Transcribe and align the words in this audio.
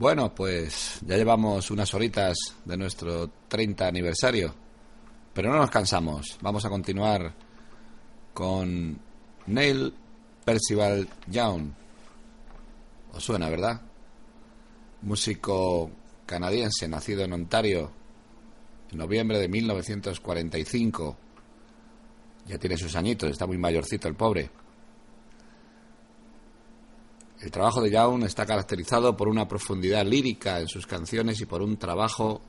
Bueno, 0.00 0.34
pues 0.34 0.98
ya 1.04 1.18
llevamos 1.18 1.70
unas 1.70 1.92
horitas 1.92 2.34
de 2.64 2.78
nuestro 2.78 3.30
30 3.48 3.86
aniversario, 3.86 4.54
pero 5.34 5.52
no 5.52 5.58
nos 5.58 5.68
cansamos. 5.68 6.38
Vamos 6.40 6.64
a 6.64 6.70
continuar 6.70 7.34
con 8.32 8.98
Neil 9.46 9.92
Percival 10.42 11.06
Young. 11.26 11.72
¿Os 13.12 13.22
suena, 13.22 13.50
verdad? 13.50 13.82
Músico 15.02 15.90
canadiense, 16.24 16.88
nacido 16.88 17.22
en 17.22 17.34
Ontario 17.34 17.92
en 18.90 18.96
noviembre 18.96 19.38
de 19.38 19.48
1945. 19.48 21.16
Ya 22.46 22.56
tiene 22.56 22.78
sus 22.78 22.96
añitos, 22.96 23.32
está 23.32 23.46
muy 23.46 23.58
mayorcito 23.58 24.08
el 24.08 24.14
pobre. 24.14 24.48
El 27.40 27.50
trabajo 27.50 27.80
de 27.80 27.90
Young 27.90 28.24
está 28.24 28.44
caracterizado 28.44 29.16
por 29.16 29.26
una 29.26 29.48
profundidad 29.48 30.04
lírica 30.04 30.60
en 30.60 30.68
sus 30.68 30.86
canciones 30.86 31.40
y 31.40 31.46
por 31.46 31.62
un 31.62 31.78
trabajo 31.78 32.42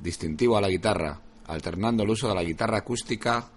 distintivo 0.00 0.56
a 0.56 0.62
la 0.62 0.70
guitarra, 0.70 1.20
alternando 1.46 2.04
el 2.04 2.10
uso 2.10 2.28
de 2.28 2.34
la 2.34 2.42
guitarra 2.42 2.78
acústica 2.78 3.50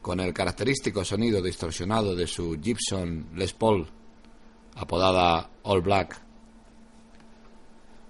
con 0.00 0.20
el 0.20 0.32
característico 0.32 1.04
sonido 1.04 1.42
distorsionado 1.42 2.16
de 2.16 2.26
su 2.26 2.58
Gibson 2.58 3.28
Les 3.34 3.52
Paul, 3.52 3.86
apodada 4.76 5.50
All 5.64 5.82
Black. 5.82 6.18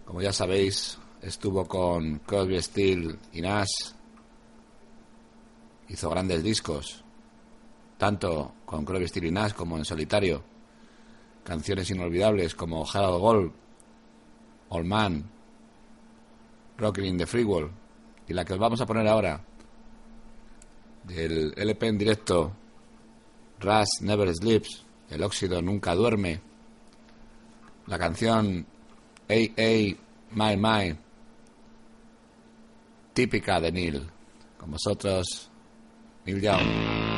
Como 0.04 0.22
ya 0.22 0.32
sabéis, 0.32 0.98
estuvo 1.20 1.66
con 1.66 2.20
Crosby, 2.20 2.62
Steel 2.62 3.18
y 3.32 3.40
Nash, 3.40 3.90
hizo 5.88 6.10
grandes 6.10 6.44
discos, 6.44 7.02
tanto 7.96 8.52
con 8.64 8.84
Crosby, 8.84 9.08
Steel 9.08 9.26
y 9.26 9.30
Nash 9.32 9.54
como 9.54 9.76
en 9.76 9.84
solitario 9.84 10.57
canciones 11.48 11.90
inolvidables 11.90 12.54
como 12.54 12.86
Harold 12.86 13.20
Gold, 13.20 13.52
Old 14.68 14.86
Man, 14.86 15.24
Rockin' 16.76 17.06
in 17.06 17.16
the 17.16 17.26
Free 17.26 17.42
World 17.42 17.72
y 18.28 18.34
la 18.34 18.44
que 18.44 18.52
os 18.52 18.58
vamos 18.58 18.78
a 18.82 18.86
poner 18.86 19.08
ahora 19.08 19.40
del 21.04 21.54
LP 21.56 21.86
en 21.86 21.98
directo 21.98 22.52
Rust 23.60 24.02
Never 24.02 24.32
Sleeps, 24.34 24.84
El 25.08 25.22
óxido 25.22 25.62
nunca 25.62 25.94
duerme, 25.94 26.38
la 27.86 27.98
canción 27.98 28.66
AA 29.26 29.96
My 30.32 30.56
My, 30.58 30.94
típica 33.14 33.58
de 33.58 33.72
Neil. 33.72 34.06
Con 34.58 34.72
vosotros, 34.72 35.50
Neil 36.26 36.42
Young. 36.42 37.17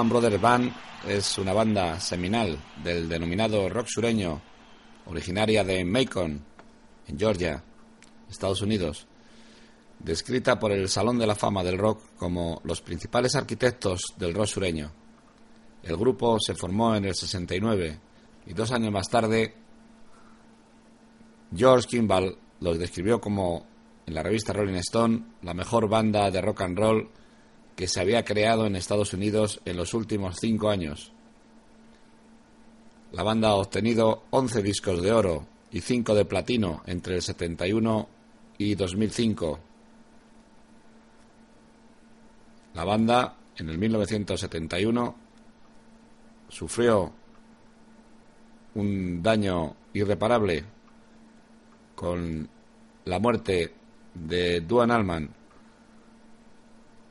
Allman 0.00 0.08
Brothers 0.08 0.40
Band 0.40 0.72
es 1.06 1.36
una 1.36 1.52
banda 1.52 2.00
seminal 2.00 2.58
del 2.82 3.06
denominado 3.06 3.68
rock 3.68 3.86
sureño, 3.86 4.40
originaria 5.04 5.62
de 5.62 5.84
Macon, 5.84 6.42
en 7.06 7.18
Georgia, 7.18 7.62
Estados 8.30 8.62
Unidos, 8.62 9.06
descrita 9.98 10.58
por 10.58 10.72
el 10.72 10.88
Salón 10.88 11.18
de 11.18 11.26
la 11.26 11.34
Fama 11.34 11.62
del 11.62 11.76
Rock 11.76 12.16
como 12.16 12.62
los 12.64 12.80
principales 12.80 13.34
arquitectos 13.34 14.00
del 14.16 14.32
rock 14.32 14.46
sureño. 14.46 14.90
El 15.82 15.98
grupo 15.98 16.38
se 16.40 16.54
formó 16.54 16.96
en 16.96 17.04
el 17.04 17.14
69 17.14 18.00
y 18.46 18.54
dos 18.54 18.72
años 18.72 18.90
más 18.90 19.10
tarde 19.10 19.54
George 21.54 21.86
Kimball 21.86 22.38
los 22.60 22.78
describió 22.78 23.20
como, 23.20 23.66
en 24.06 24.14
la 24.14 24.22
revista 24.22 24.54
Rolling 24.54 24.78
Stone, 24.78 25.24
la 25.42 25.52
mejor 25.52 25.90
banda 25.90 26.30
de 26.30 26.40
rock 26.40 26.62
and 26.62 26.78
roll 26.78 27.10
que 27.80 27.88
se 27.88 27.98
había 27.98 28.26
creado 28.26 28.66
en 28.66 28.76
Estados 28.76 29.14
Unidos 29.14 29.62
en 29.64 29.78
los 29.78 29.94
últimos 29.94 30.36
cinco 30.38 30.68
años. 30.68 31.12
La 33.12 33.22
banda 33.22 33.48
ha 33.48 33.54
obtenido 33.54 34.24
11 34.28 34.62
discos 34.62 35.00
de 35.00 35.10
oro 35.10 35.46
y 35.70 35.80
5 35.80 36.14
de 36.14 36.26
platino 36.26 36.82
entre 36.84 37.14
el 37.14 37.22
71 37.22 38.06
y 38.58 38.74
2005. 38.74 39.60
La 42.74 42.84
banda, 42.84 43.38
en 43.56 43.70
el 43.70 43.78
1971, 43.78 45.14
sufrió 46.50 47.10
un 48.74 49.22
daño 49.22 49.74
irreparable 49.94 50.64
con 51.94 52.46
la 53.06 53.18
muerte 53.18 53.72
de 54.12 54.60
Duan 54.60 54.90
Allman, 54.90 55.39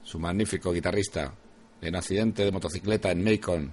su 0.10 0.18
magnífico 0.18 0.74
guitarrista, 0.74 1.32
en 1.82 1.96
accidente 1.96 2.44
de 2.44 2.52
motocicleta 2.52 3.12
en 3.12 3.24
Macon. 3.24 3.72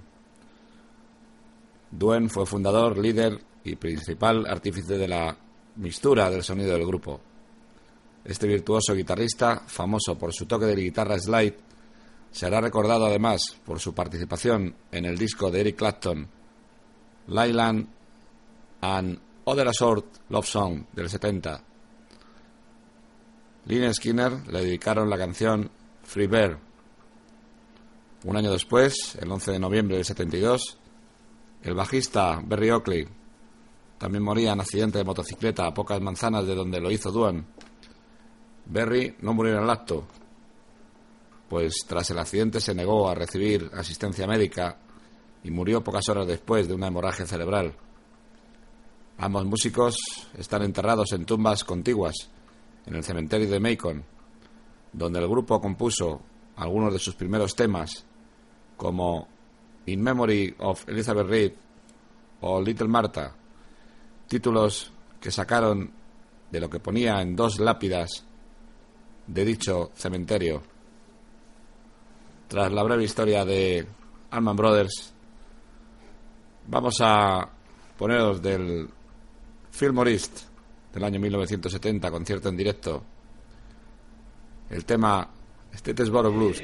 Duen 1.89 2.29
fue 2.29 2.45
fundador, 2.45 2.95
líder 2.95 3.41
y 3.63 3.75
principal 3.75 4.45
artífice 4.45 4.99
de 4.99 5.07
la 5.07 5.35
mixtura 5.77 6.29
del 6.29 6.43
sonido 6.43 6.73
del 6.73 6.85
grupo. 6.85 7.19
Este 8.23 8.45
virtuoso 8.45 8.93
guitarrista, 8.93 9.63
famoso 9.65 10.15
por 10.15 10.31
su 10.31 10.45
toque 10.45 10.67
de 10.67 10.75
guitarra 10.75 11.17
slide, 11.17 11.57
será 12.29 12.61
recordado 12.61 13.07
además 13.07 13.57
por 13.65 13.79
su 13.79 13.95
participación 13.95 14.75
en 14.91 15.05
el 15.05 15.17
disco 15.17 15.49
de 15.49 15.61
Eric 15.61 15.77
Clapton, 15.77 16.27
Lyland 17.29 17.87
and 18.81 19.19
Other 19.45 19.69
Asort 19.69 20.05
Love 20.29 20.45
Song 20.45 20.83
del 20.93 21.09
70. 21.09 21.63
Lynyrd 23.65 23.93
Skinner 23.93 24.47
le 24.49 24.63
dedicaron 24.63 25.09
la 25.09 25.17
canción 25.17 25.71
Free 26.07 26.27
Bear. 26.27 26.57
Un 28.23 28.37
año 28.37 28.49
después, 28.49 29.17
el 29.21 29.29
11 29.29 29.51
de 29.51 29.59
noviembre 29.59 29.97
del 29.97 30.05
72, 30.05 30.77
el 31.63 31.73
bajista 31.73 32.41
Berry 32.45 32.71
Oakley 32.71 33.05
también 33.97 34.23
moría 34.23 34.53
en 34.53 34.61
accidente 34.61 34.99
de 34.99 35.03
motocicleta 35.03 35.67
a 35.67 35.73
pocas 35.73 35.99
manzanas 35.99 36.47
de 36.47 36.55
donde 36.55 36.79
lo 36.79 36.91
hizo 36.91 37.11
Duan. 37.11 37.45
Berry 38.67 39.17
no 39.19 39.33
murió 39.33 39.57
en 39.57 39.63
el 39.63 39.69
acto, 39.69 40.07
pues 41.49 41.73
tras 41.85 42.09
el 42.09 42.19
accidente 42.19 42.61
se 42.61 42.73
negó 42.73 43.09
a 43.09 43.13
recibir 43.13 43.69
asistencia 43.73 44.25
médica 44.25 44.77
y 45.43 45.51
murió 45.51 45.83
pocas 45.83 46.07
horas 46.07 46.25
después 46.25 46.69
de 46.69 46.73
una 46.73 46.87
hemorragia 46.87 47.27
cerebral. 47.27 47.75
Ambos 49.17 49.45
músicos 49.45 49.97
están 50.37 50.63
enterrados 50.63 51.11
en 51.11 51.25
tumbas 51.25 51.65
contiguas 51.65 52.15
en 52.85 52.95
el 52.95 53.03
cementerio 53.03 53.49
de 53.49 53.59
Macon, 53.59 54.05
donde 54.93 55.19
el 55.19 55.27
grupo 55.27 55.59
compuso 55.61 56.21
algunos 56.55 56.93
de 56.93 56.99
sus 56.99 57.15
primeros 57.15 57.55
temas, 57.55 58.05
como 58.75 59.27
In 59.85 60.01
Memory 60.01 60.55
of 60.59 60.87
Elizabeth 60.89 61.27
Reed 61.27 61.51
o 62.41 62.61
Little 62.61 62.87
Martha, 62.87 63.35
títulos 64.27 64.91
que 65.19 65.31
sacaron 65.31 65.91
de 66.51 66.59
lo 66.59 66.69
que 66.69 66.79
ponía 66.79 67.21
en 67.21 67.35
dos 67.35 67.59
lápidas 67.59 68.25
de 69.27 69.45
dicho 69.45 69.91
cementerio. 69.95 70.61
Tras 72.47 72.71
la 72.71 72.83
breve 72.83 73.03
historia 73.03 73.43
de 73.43 73.85
Allman 74.31 74.55
Brothers, 74.55 75.13
vamos 76.67 76.95
a 77.01 77.49
poneros 77.97 78.41
del 78.41 78.89
Fillmore 79.71 80.17
del 80.93 81.03
año 81.03 81.19
1970, 81.19 82.09
concierto 82.09 82.49
en 82.49 82.57
directo, 82.57 83.03
el 84.69 84.85
tema 84.85 85.27
Statesboro 85.75 86.31
Blues. 86.31 86.63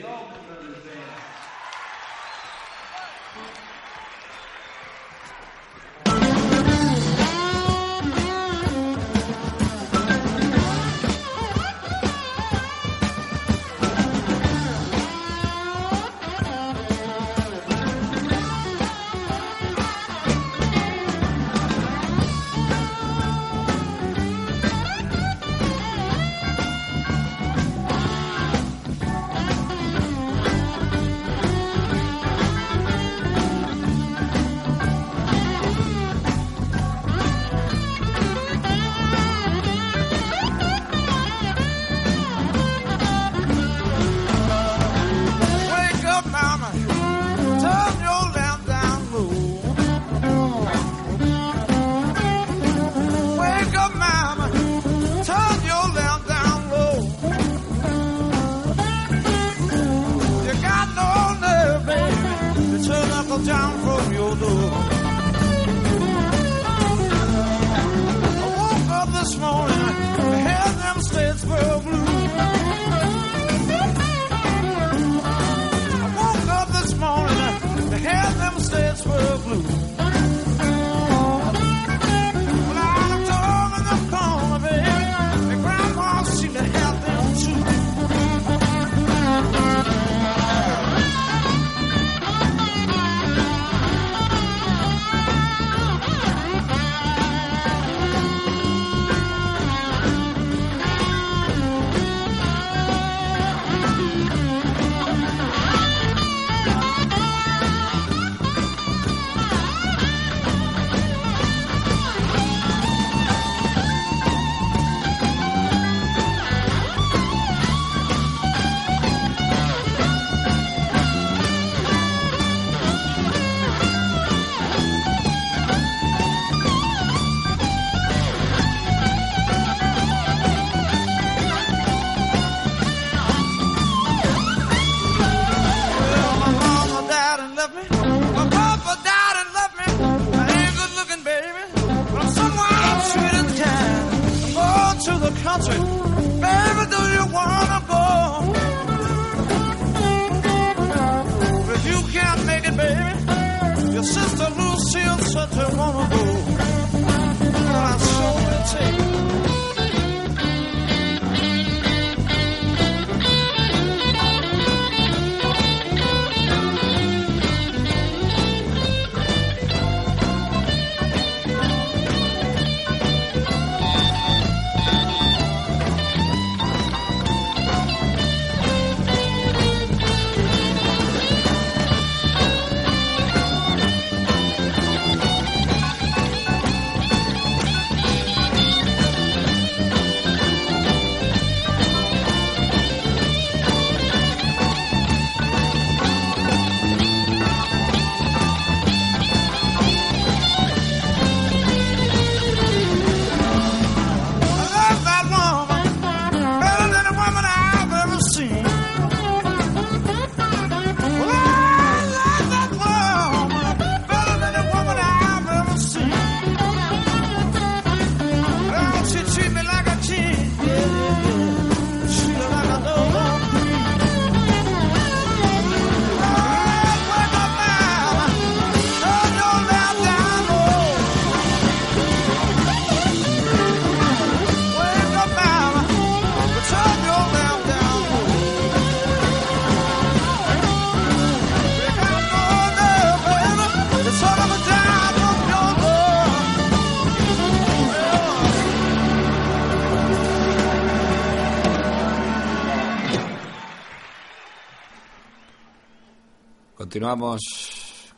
Continuamos 256.94 257.42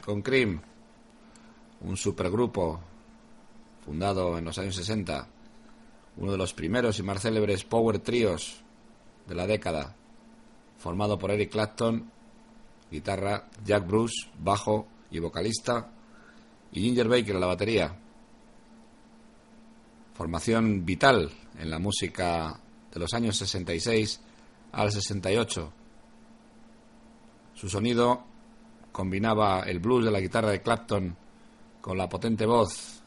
con 0.03 0.21
Cream, 0.21 0.59
un 1.79 1.95
supergrupo 1.95 2.81
fundado 3.85 4.37
en 4.37 4.43
los 4.43 4.57
años 4.57 4.75
60, 4.75 5.29
uno 6.17 6.31
de 6.33 6.37
los 6.37 6.53
primeros 6.53 6.99
y 6.99 7.03
más 7.03 7.21
célebres 7.21 7.63
power 7.63 7.99
tríos 7.99 8.57
de 9.27 9.33
la 9.33 9.47
década, 9.47 9.95
formado 10.77 11.17
por 11.17 11.31
Eric 11.31 11.53
Clapton, 11.53 12.11
guitarra, 12.91 13.47
Jack 13.63 13.87
Bruce, 13.87 14.27
bajo 14.39 14.87
y 15.09 15.19
vocalista, 15.19 15.89
y 16.73 16.81
Ginger 16.81 17.07
Baker 17.07 17.35
en 17.35 17.39
la 17.39 17.47
batería. 17.47 17.97
Formación 20.15 20.85
vital 20.85 21.31
en 21.57 21.69
la 21.69 21.79
música 21.79 22.59
de 22.91 22.99
los 22.99 23.13
años 23.13 23.37
66 23.37 24.19
al 24.73 24.91
68. 24.91 25.71
Su 27.53 27.69
sonido 27.69 28.34
combinaba 28.95 29.63
el 29.63 29.79
blues 29.79 30.05
de 30.05 30.11
la 30.11 30.21
guitarra 30.21 30.51
de 30.51 30.61
Clapton 30.61 31.13
con 31.81 31.97
la 31.97 32.07
potente 32.07 32.45
voz 32.45 33.03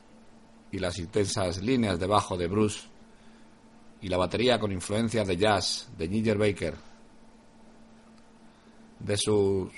y 0.71 0.79
las 0.79 0.99
intensas 0.99 1.63
líneas 1.63 1.99
de 1.99 2.07
bajo 2.07 2.37
de 2.37 2.47
Bruce 2.47 2.81
y 4.03 4.09
la 4.11 4.19
batería 4.19 4.61
con 4.61 4.71
influencias 4.71 5.27
de 5.27 5.39
jazz 5.39 5.89
de 5.97 6.07
Ginger 6.07 6.37
Baker. 6.37 6.75
De 8.99 9.17
sus 9.17 9.71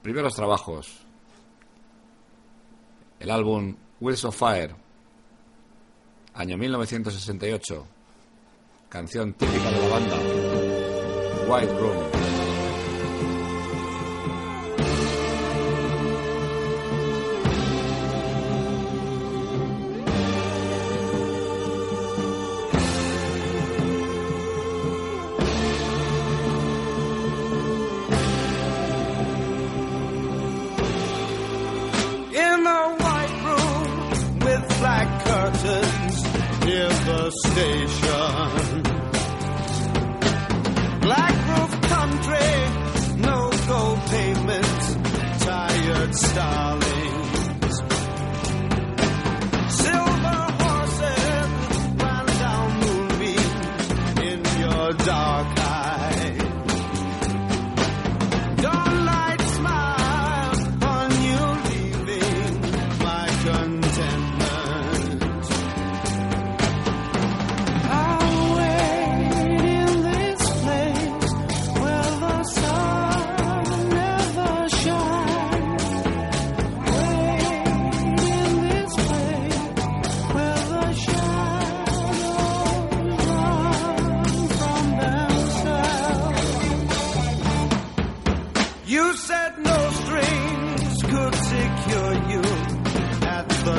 primeros 0.00 0.34
trabajos, 0.34 1.00
el 3.20 3.30
álbum 3.30 3.76
Wheels 4.00 4.24
of 4.24 4.38
Fire, 4.38 4.74
año 6.32 6.56
1968, 6.56 7.86
canción 8.88 9.34
típica 9.34 9.70
de 9.70 9.82
la 9.82 9.88
banda, 9.88 10.16
White 11.46 11.78
Room. 11.78 12.07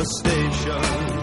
station. 0.06 1.19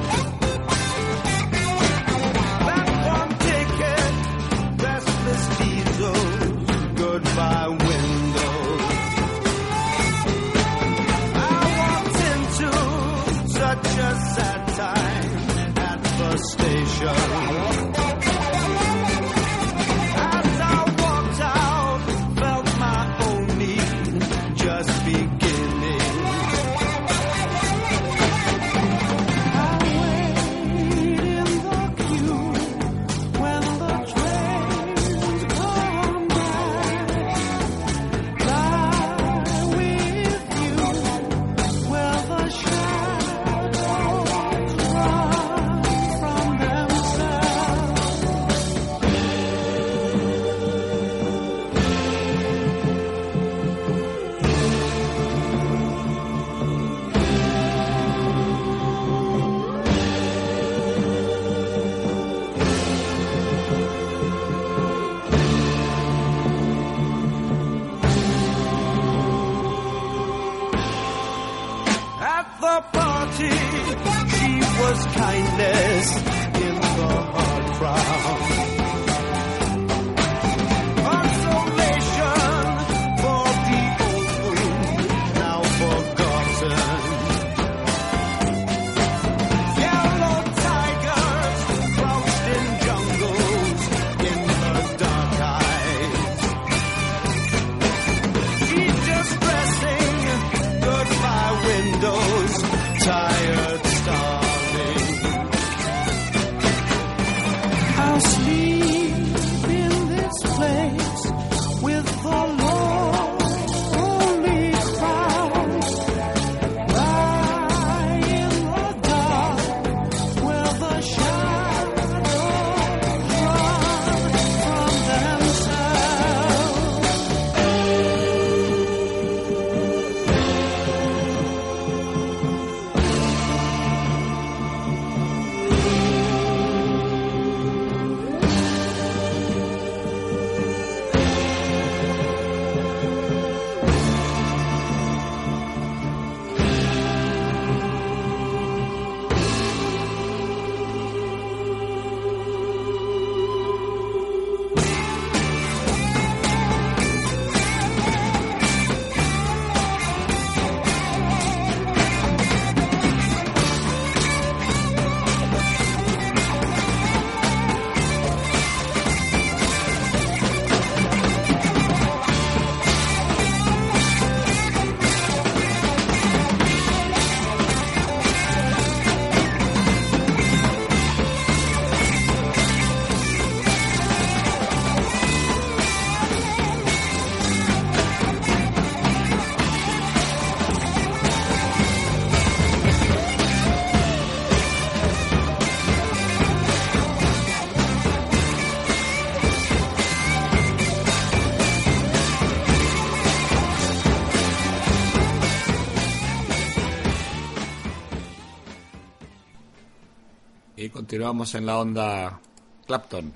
Continuamos 211.27 211.57
en 211.57 211.67
la 211.67 211.79
onda 211.81 212.41
Clapton. 212.87 213.33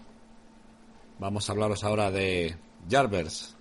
Vamos 1.18 1.48
a 1.48 1.52
hablaros 1.52 1.82
ahora 1.82 2.12
de 2.12 2.54
Jarvers, 2.88 3.56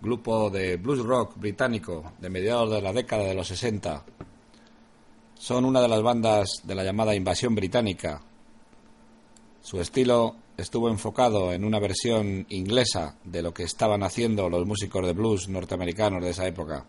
grupo 0.00 0.50
de 0.50 0.78
blues 0.78 0.98
rock 0.98 1.36
británico 1.36 2.12
de 2.18 2.28
mediados 2.28 2.72
de 2.72 2.82
la 2.82 2.92
década 2.92 3.22
de 3.22 3.34
los 3.34 3.46
60. 3.46 4.04
Son 5.38 5.64
una 5.64 5.80
de 5.80 5.86
las 5.86 6.02
bandas 6.02 6.62
de 6.64 6.74
la 6.74 6.82
llamada 6.82 7.14
invasión 7.14 7.54
británica. 7.54 8.20
Su 9.60 9.80
estilo 9.80 10.34
estuvo 10.56 10.88
enfocado 10.88 11.52
en 11.52 11.64
una 11.64 11.78
versión 11.78 12.44
inglesa 12.48 13.14
de 13.22 13.42
lo 13.42 13.54
que 13.54 13.62
estaban 13.62 14.02
haciendo 14.02 14.50
los 14.50 14.66
músicos 14.66 15.06
de 15.06 15.12
blues 15.12 15.48
norteamericanos 15.48 16.20
de 16.20 16.30
esa 16.30 16.48
época. 16.48 16.84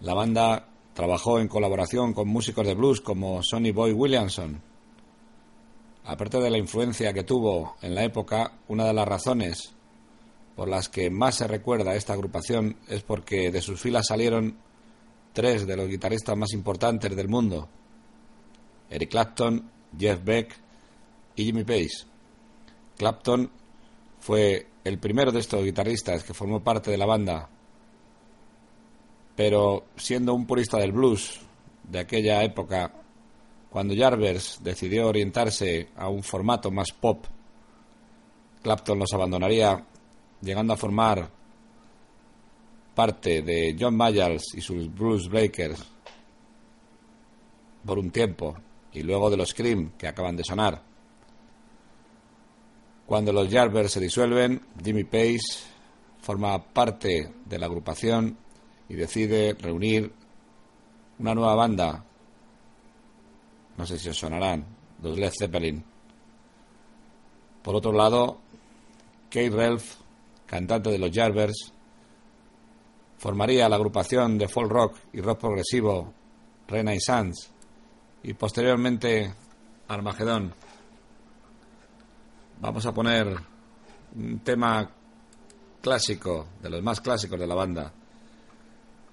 La 0.00 0.14
banda 0.14 0.66
Trabajó 0.96 1.38
en 1.40 1.48
colaboración 1.48 2.14
con 2.14 2.26
músicos 2.26 2.66
de 2.66 2.74
blues 2.74 3.02
como 3.02 3.42
Sonny 3.42 3.70
Boy 3.70 3.92
Williamson. 3.92 4.62
Aparte 6.06 6.40
de 6.40 6.48
la 6.48 6.56
influencia 6.56 7.12
que 7.12 7.22
tuvo 7.22 7.76
en 7.82 7.94
la 7.94 8.02
época, 8.02 8.60
una 8.68 8.86
de 8.86 8.94
las 8.94 9.06
razones 9.06 9.74
por 10.56 10.70
las 10.70 10.88
que 10.88 11.10
más 11.10 11.34
se 11.34 11.46
recuerda 11.46 11.90
a 11.90 11.96
esta 11.96 12.14
agrupación 12.14 12.78
es 12.88 13.02
porque 13.02 13.50
de 13.50 13.60
sus 13.60 13.78
filas 13.78 14.06
salieron 14.06 14.56
tres 15.34 15.66
de 15.66 15.76
los 15.76 15.86
guitarristas 15.86 16.34
más 16.34 16.54
importantes 16.54 17.14
del 17.14 17.28
mundo, 17.28 17.68
Eric 18.88 19.10
Clapton, 19.10 19.70
Jeff 19.98 20.24
Beck 20.24 20.58
y 21.34 21.44
Jimmy 21.44 21.64
Page. 21.64 22.06
Clapton 22.96 23.50
fue 24.18 24.66
el 24.82 24.98
primero 24.98 25.30
de 25.30 25.40
estos 25.40 25.62
guitarristas 25.62 26.24
que 26.24 26.32
formó 26.32 26.64
parte 26.64 26.90
de 26.90 26.96
la 26.96 27.04
banda 27.04 27.50
pero 29.36 29.84
siendo 29.96 30.34
un 30.34 30.46
purista 30.46 30.78
del 30.78 30.92
blues 30.92 31.40
de 31.84 32.00
aquella 32.00 32.42
época, 32.42 32.92
cuando 33.70 33.94
Jarvers 33.94 34.60
decidió 34.62 35.06
orientarse 35.06 35.90
a 35.96 36.08
un 36.08 36.22
formato 36.22 36.70
más 36.70 36.90
pop, 36.92 37.26
Clapton 38.62 38.98
los 38.98 39.12
abandonaría, 39.12 39.84
llegando 40.40 40.72
a 40.72 40.76
formar 40.76 41.30
parte 42.94 43.42
de 43.42 43.76
John 43.78 43.94
Mayall 43.94 44.40
y 44.54 44.60
sus 44.62 44.92
Blues 44.92 45.28
Breakers 45.28 45.84
por 47.84 47.98
un 47.98 48.10
tiempo, 48.10 48.56
y 48.92 49.02
luego 49.02 49.30
de 49.30 49.36
los 49.36 49.52
Cream 49.52 49.92
que 49.98 50.08
acaban 50.08 50.36
de 50.36 50.42
sonar. 50.42 50.82
Cuando 53.04 53.32
los 53.32 53.48
Jarvers 53.48 53.92
se 53.92 54.00
disuelven, 54.00 54.60
Jimmy 54.82 55.04
Page 55.04 55.38
forma 56.20 56.58
parte 56.72 57.32
de 57.44 57.58
la 57.58 57.66
agrupación 57.66 58.36
y 58.88 58.94
decide 58.94 59.54
reunir 59.54 60.12
una 61.18 61.34
nueva 61.34 61.54
banda. 61.54 62.04
No 63.76 63.86
sé 63.86 63.98
si 63.98 64.08
os 64.08 64.18
sonarán, 64.18 64.64
los 65.02 65.18
Led 65.18 65.32
Zeppelin. 65.36 65.84
Por 67.62 67.74
otro 67.74 67.92
lado, 67.92 68.38
Kate 69.28 69.50
Ralph, 69.50 69.94
cantante 70.46 70.90
de 70.90 70.98
los 70.98 71.10
Jarvers, 71.10 71.72
formaría 73.18 73.68
la 73.68 73.76
agrupación 73.76 74.38
de 74.38 74.48
folk 74.48 74.70
rock 74.70 74.96
y 75.12 75.20
rock 75.20 75.40
progresivo 75.40 76.12
Renaissance 76.68 77.48
y 78.22 78.34
posteriormente 78.34 79.34
Armagedón. 79.88 80.54
Vamos 82.60 82.86
a 82.86 82.94
poner 82.94 83.36
un 84.14 84.38
tema 84.40 84.90
clásico, 85.80 86.46
de 86.62 86.70
los 86.70 86.82
más 86.82 87.00
clásicos 87.00 87.38
de 87.38 87.46
la 87.46 87.54
banda 87.54 87.92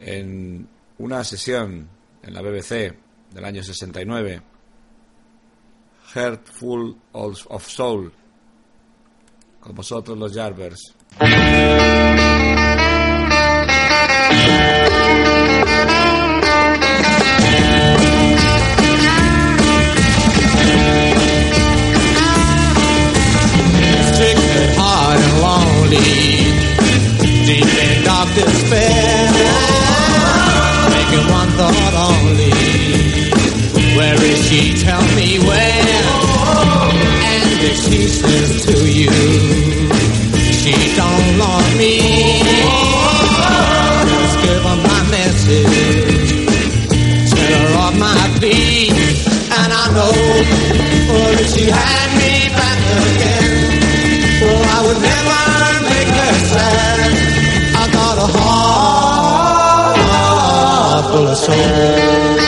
en 0.06 0.68
una 0.98 1.24
sesión 1.24 1.90
en 2.22 2.34
la 2.34 2.42
BBC 2.42 2.96
del 3.34 3.46
año 3.46 3.64
69, 3.64 4.42
Heart 6.14 6.48
Full 6.48 6.94
of 7.14 7.68
Soul, 7.68 8.14
con 9.60 9.76
vosotros 9.76 10.18
los 10.18 10.34
Jarvers. 10.34 10.94
thinking 31.14 31.32
one 31.32 31.50
thought 31.58 31.94
only. 32.10 32.52
Where 33.98 34.22
is 34.24 34.48
she? 34.48 34.74
Tell 34.74 35.02
me 35.16 35.40
where. 35.40 36.04
And 37.34 37.62
if 37.62 37.78
she 37.78 38.08
slips 38.08 38.66
to 38.66 38.78
you, 38.90 39.12
she 40.60 40.74
don't 40.96 41.38
love 41.38 41.78
me. 41.78 42.00
Just 44.10 44.38
give 44.44 44.64
her 44.64 44.78
my 44.90 45.02
message. 45.12 46.48
Tell 47.30 47.60
her 47.60 47.88
of 47.88 48.00
my 48.00 48.40
feet. 48.40 48.94
And 49.56 49.72
I 49.72 49.86
know, 49.94 50.14
but 51.08 51.42
if 51.42 51.50
she 51.54 51.70
had 51.70 52.18
me. 52.18 52.33
All 61.14 61.28
of 61.28 61.38
soul. 61.38 62.43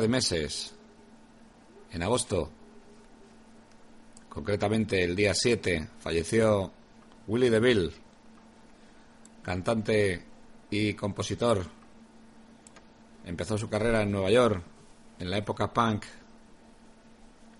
De 0.00 0.08
meses, 0.08 0.74
en 1.90 2.02
agosto, 2.02 2.50
concretamente 4.28 5.02
el 5.04 5.14
día 5.14 5.34
7, 5.34 5.88
falleció 5.98 6.72
Willie 7.26 7.50
DeVille, 7.50 7.92
cantante 9.42 10.24
y 10.70 10.94
compositor. 10.94 11.66
Empezó 13.24 13.58
su 13.58 13.68
carrera 13.68 14.02
en 14.02 14.10
Nueva 14.10 14.30
York 14.30 14.62
en 15.18 15.30
la 15.30 15.38
época 15.38 15.72
punk 15.72 16.04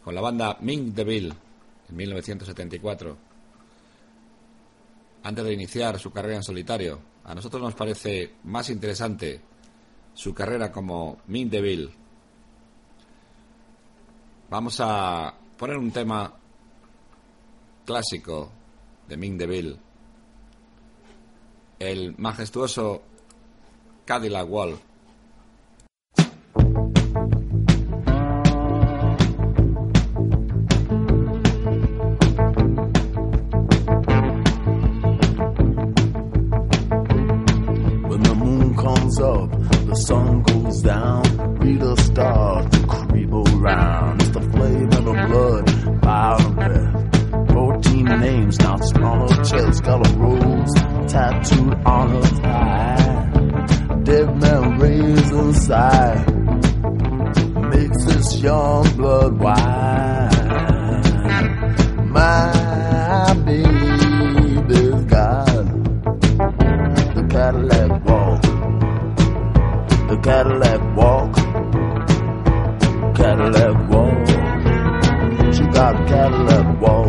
con 0.03 0.15
la 0.15 0.21
banda 0.21 0.57
Mink 0.61 0.95
DeVille 0.95 1.33
en 1.89 1.97
1974. 1.97 3.17
Antes 5.25 5.45
de 5.45 5.53
iniciar 5.53 5.99
su 5.99 6.11
carrera 6.11 6.37
en 6.37 6.43
solitario, 6.43 7.01
a 7.25 7.35
nosotros 7.35 7.63
nos 7.63 7.75
parece 7.75 8.35
más 8.45 8.69
interesante 8.71 9.41
su 10.15 10.35
carrera 10.35 10.73
como 10.73 11.19
Mink 11.29 11.51
DeVille. 11.51 12.02
Vamos 14.53 14.79
a 14.81 15.33
poner 15.57 15.79
un 15.79 15.91
tema 15.91 16.31
clásico 17.87 18.53
de 19.09 19.17
Mink 19.17 19.39
DeVille, 19.39 19.79
el 21.79 22.15
majestuoso 22.19 23.01
Cadillac 24.05 24.47
Wall. 24.51 24.79
Fourteen 48.13 48.41
names 48.41 48.59
not 48.61 48.85
her 49.29 49.45
chest. 49.45 49.83
Got 49.85 50.07
a 50.07 50.11
rose 50.19 50.75
tattooed 51.11 51.75
on 51.87 52.11
her 52.11 52.23
thigh. 52.23 53.31
Dead 54.03 54.41
raised 54.79 55.33
inside. 55.33 56.27
Makes 57.71 58.05
this 58.05 58.41
young 58.41 58.97
blood 58.97 59.39
wine. 59.39 60.31
My 62.11 63.35
baby's 63.47 65.05
got 65.05 65.47
the 67.15 67.27
Cadillac 67.31 68.05
walk. 68.05 68.43
The 70.09 70.17
Cadillac 70.23 70.97
walk. 70.97 71.35
Cadillac 73.17 73.77
walk. 73.91 74.27
She 75.55 75.65
got 75.67 75.95
a 75.95 76.05
Cadillac 76.07 76.81
walk. 76.81 77.02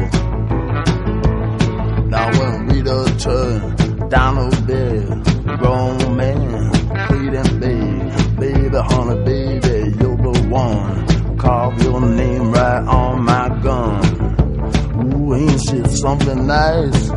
Her 4.13 4.49
bed, 4.67 5.60
grown 5.60 6.17
man, 6.17 6.71
pleading 7.08 7.60
baby, 7.60 8.34
baby, 8.39 8.78
honey, 8.78 9.23
baby, 9.23 9.97
you're 9.99 10.17
the 10.17 10.47
one. 10.49 11.38
Carve 11.38 11.82
your 11.84 12.02
name 12.02 12.52
right 12.52 12.84
on 12.88 13.23
my 13.23 13.49
gun. 13.62 15.13
Ooh, 15.13 15.36
ain't 15.36 15.62
shit 15.69 15.88
something 15.91 16.47
nice? 16.47 17.12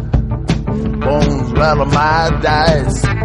bones 1.06 1.52
rattle 1.52 1.87
my 1.87 2.30
dice. 2.42 3.04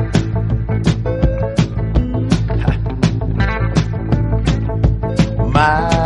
My 5.53 6.00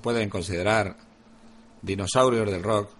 pueden 0.00 0.28
considerar 0.28 0.96
dinosaurios 1.82 2.50
del 2.50 2.62
rock 2.62 2.90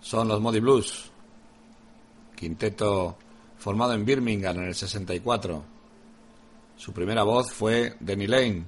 son 0.00 0.28
los 0.28 0.40
Muddy 0.40 0.60
Blues, 0.60 1.10
quinteto 2.34 3.16
formado 3.58 3.92
en 3.92 4.04
Birmingham 4.04 4.56
en 4.58 4.64
el 4.64 4.74
64. 4.74 5.62
Su 6.76 6.92
primera 6.92 7.22
voz 7.22 7.52
fue 7.52 7.96
Denny 8.00 8.26
Lane. 8.26 8.64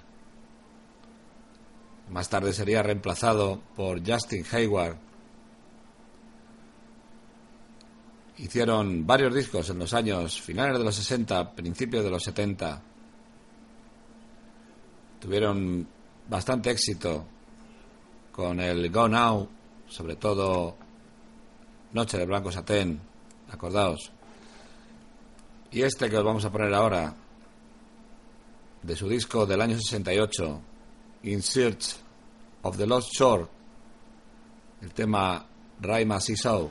Más 2.10 2.28
tarde 2.28 2.52
sería 2.52 2.82
reemplazado 2.82 3.60
por 3.74 4.06
Justin 4.06 4.44
Hayward. 4.52 4.96
Hicieron 8.36 9.06
varios 9.06 9.34
discos 9.34 9.70
en 9.70 9.78
los 9.78 9.94
años 9.94 10.40
finales 10.40 10.78
de 10.78 10.84
los 10.84 10.94
60, 10.94 11.54
principios 11.54 12.04
de 12.04 12.10
los 12.10 12.22
70. 12.22 12.82
Tuvieron 15.22 15.86
bastante 16.28 16.72
éxito 16.72 17.24
con 18.32 18.58
el 18.58 18.90
Go 18.90 19.08
Now, 19.08 19.48
sobre 19.86 20.16
todo 20.16 20.76
Noche 21.92 22.18
de 22.18 22.26
Blanco 22.26 22.50
Satén, 22.50 23.00
acordaos. 23.48 24.10
Y 25.70 25.82
este 25.82 26.10
que 26.10 26.16
os 26.16 26.24
vamos 26.24 26.44
a 26.44 26.50
poner 26.50 26.74
ahora, 26.74 27.14
de 28.82 28.96
su 28.96 29.08
disco 29.08 29.46
del 29.46 29.60
año 29.60 29.76
68, 29.76 30.60
In 31.22 31.40
Search 31.40 31.94
of 32.62 32.76
the 32.76 32.86
Lost 32.88 33.12
Shore, 33.12 33.46
el 34.80 34.92
tema 34.92 35.46
Raima 35.80 36.20
Seesaw. 36.20 36.68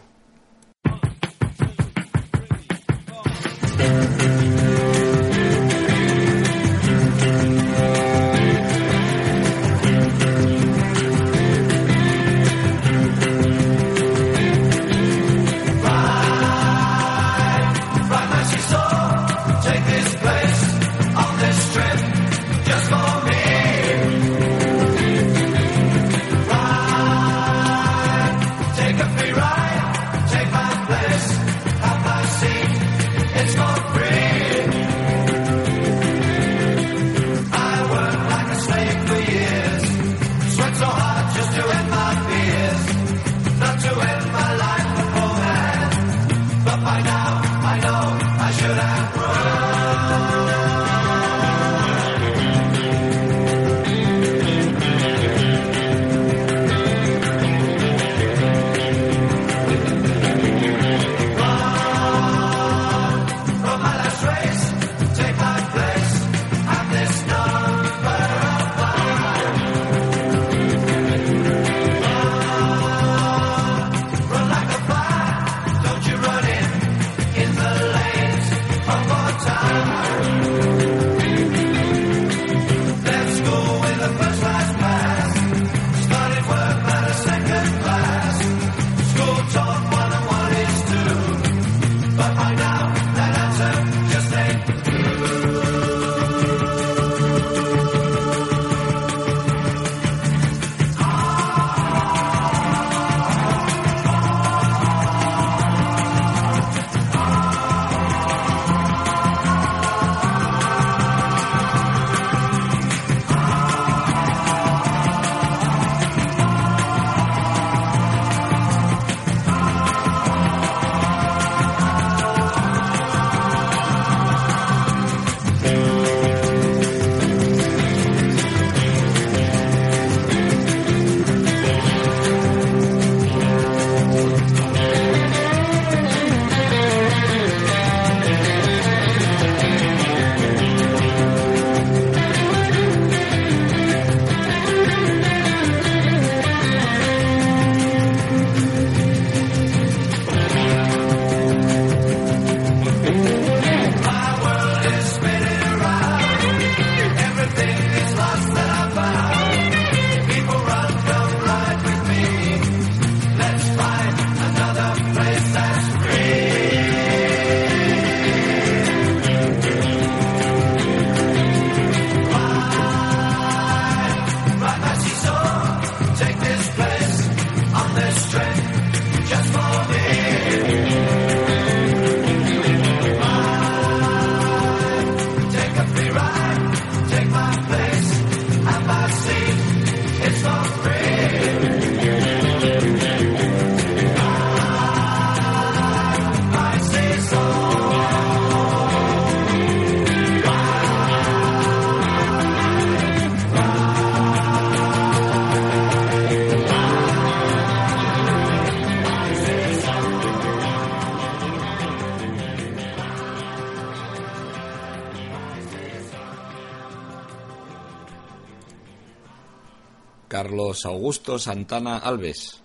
Augusto 220.86 221.38
Santana 221.38 221.98
Alves, 221.98 222.62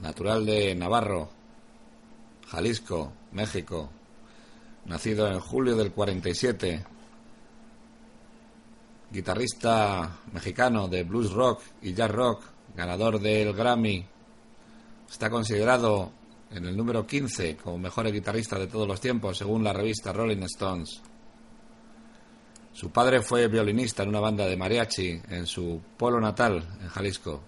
natural 0.00 0.46
de 0.46 0.74
Navarro, 0.74 1.28
Jalisco, 2.48 3.12
México. 3.32 3.90
nacido 4.86 5.26
en 5.28 5.40
julio 5.40 5.76
del 5.76 5.92
47, 5.92 6.84
guitarrista 9.10 10.18
mexicano 10.32 10.88
de 10.88 11.04
blues 11.04 11.32
rock 11.32 11.62
y 11.82 11.94
jazz 11.94 12.10
rock, 12.10 12.42
ganador 12.76 13.18
del 13.18 13.54
Grammy, 13.54 14.04
está 15.10 15.30
considerado 15.30 16.12
en 16.50 16.66
el 16.66 16.76
número 16.76 17.06
15 17.06 17.56
como 17.56 17.78
mejor 17.78 18.10
guitarrista 18.12 18.58
de 18.58 18.66
todos 18.66 18.86
los 18.86 19.00
tiempos, 19.00 19.38
según 19.38 19.64
la 19.64 19.72
revista 19.72 20.12
Rolling 20.12 20.42
Stones. 20.42 21.00
Su 22.74 22.90
padre 22.90 23.22
fue 23.22 23.46
violinista 23.46 24.02
en 24.02 24.08
una 24.08 24.18
banda 24.18 24.46
de 24.46 24.56
mariachi 24.56 25.20
en 25.28 25.46
su 25.46 25.80
pueblo 25.96 26.20
natal, 26.20 26.66
en 26.82 26.88
Jalisco. 26.88 27.40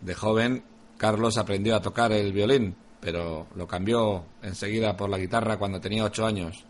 De 0.00 0.14
joven, 0.14 0.64
Carlos 0.96 1.36
aprendió 1.36 1.76
a 1.76 1.82
tocar 1.82 2.10
el 2.12 2.32
violín, 2.32 2.74
pero 2.98 3.48
lo 3.54 3.66
cambió 3.66 4.24
enseguida 4.42 4.96
por 4.96 5.10
la 5.10 5.18
guitarra 5.18 5.58
cuando 5.58 5.78
tenía 5.78 6.04
ocho 6.04 6.24
años. 6.24 6.64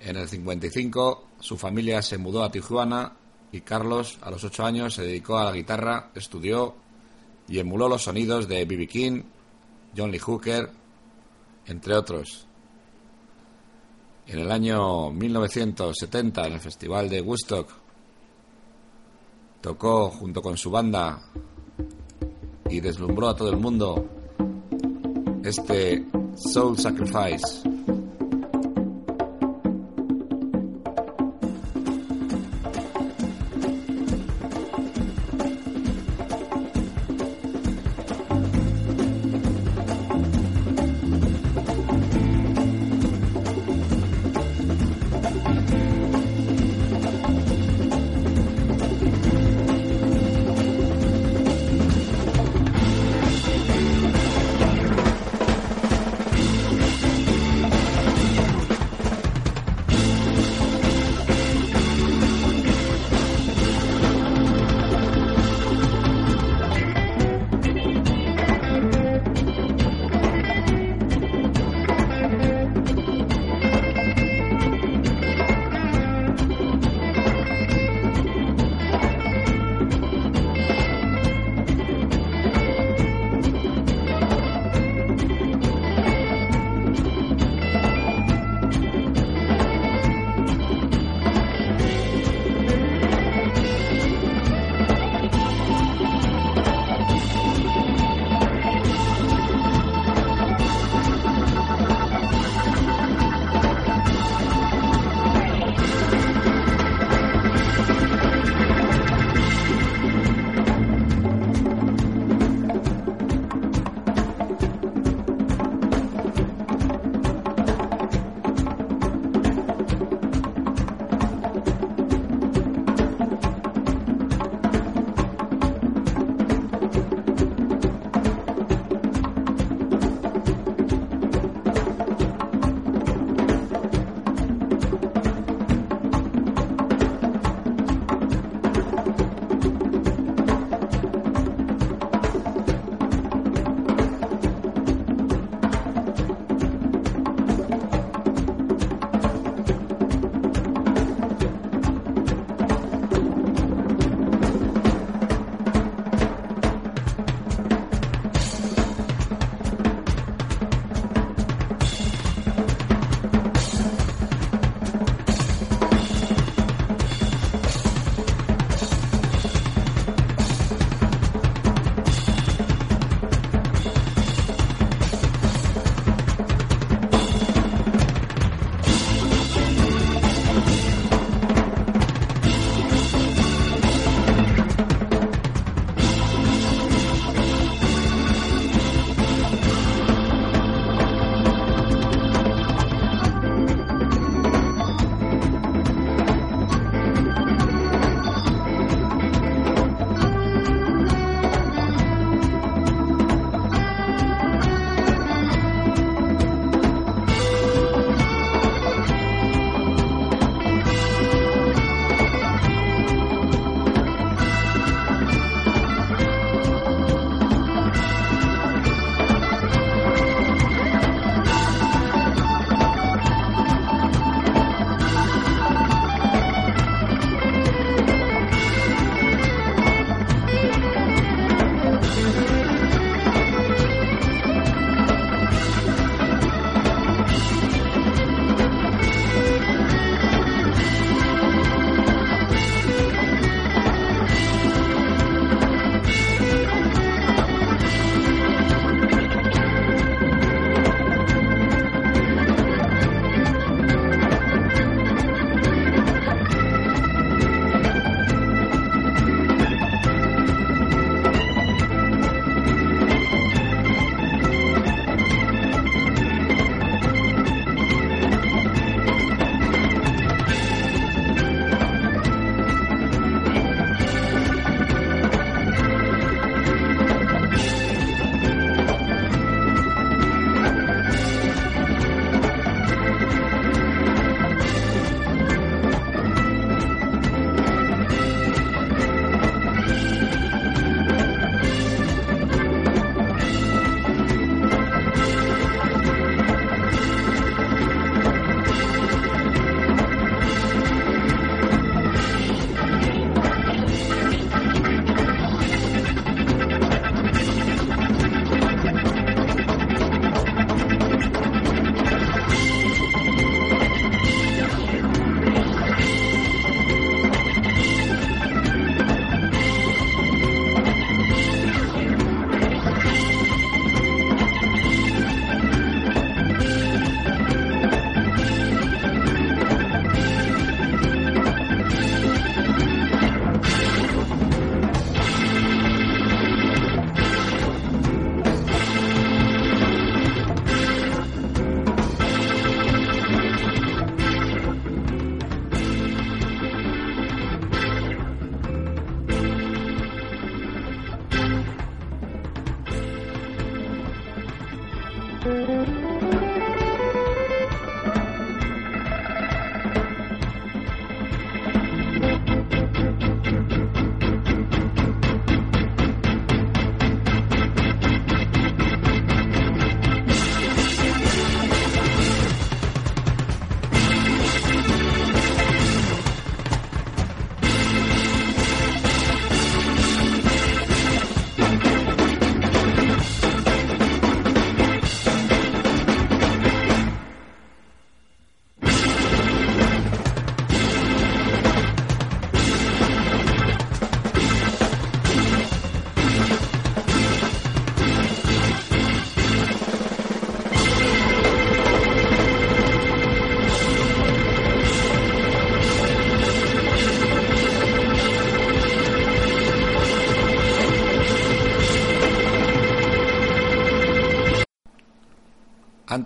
En 0.00 0.16
el 0.16 0.28
55 0.28 1.28
su 1.40 1.56
familia 1.56 2.02
se 2.02 2.18
mudó 2.18 2.44
a 2.44 2.50
Tijuana 2.50 3.16
y 3.50 3.62
Carlos 3.62 4.18
a 4.20 4.30
los 4.30 4.44
ocho 4.44 4.66
años 4.66 4.94
se 4.94 5.02
dedicó 5.04 5.38
a 5.38 5.44
la 5.44 5.52
guitarra, 5.52 6.10
estudió 6.14 6.76
y 7.48 7.58
emuló 7.58 7.88
los 7.88 8.02
sonidos 8.02 8.46
de 8.48 8.66
B.B. 8.66 8.86
King, 8.86 9.22
John 9.96 10.10
Lee 10.10 10.18
Hooker, 10.18 10.70
entre 11.66 11.94
otros. 11.94 12.47
En 14.28 14.40
el 14.40 14.52
año 14.52 15.10
1970, 15.10 16.46
en 16.46 16.52
el 16.52 16.60
Festival 16.60 17.08
de 17.08 17.22
Woodstock, 17.22 17.66
tocó 19.62 20.10
junto 20.10 20.42
con 20.42 20.54
su 20.58 20.70
banda 20.70 21.18
y 22.68 22.80
deslumbró 22.80 23.28
a 23.28 23.36
todo 23.36 23.48
el 23.48 23.56
mundo 23.56 24.06
este 25.42 26.04
Soul 26.36 26.78
Sacrifice. 26.78 27.67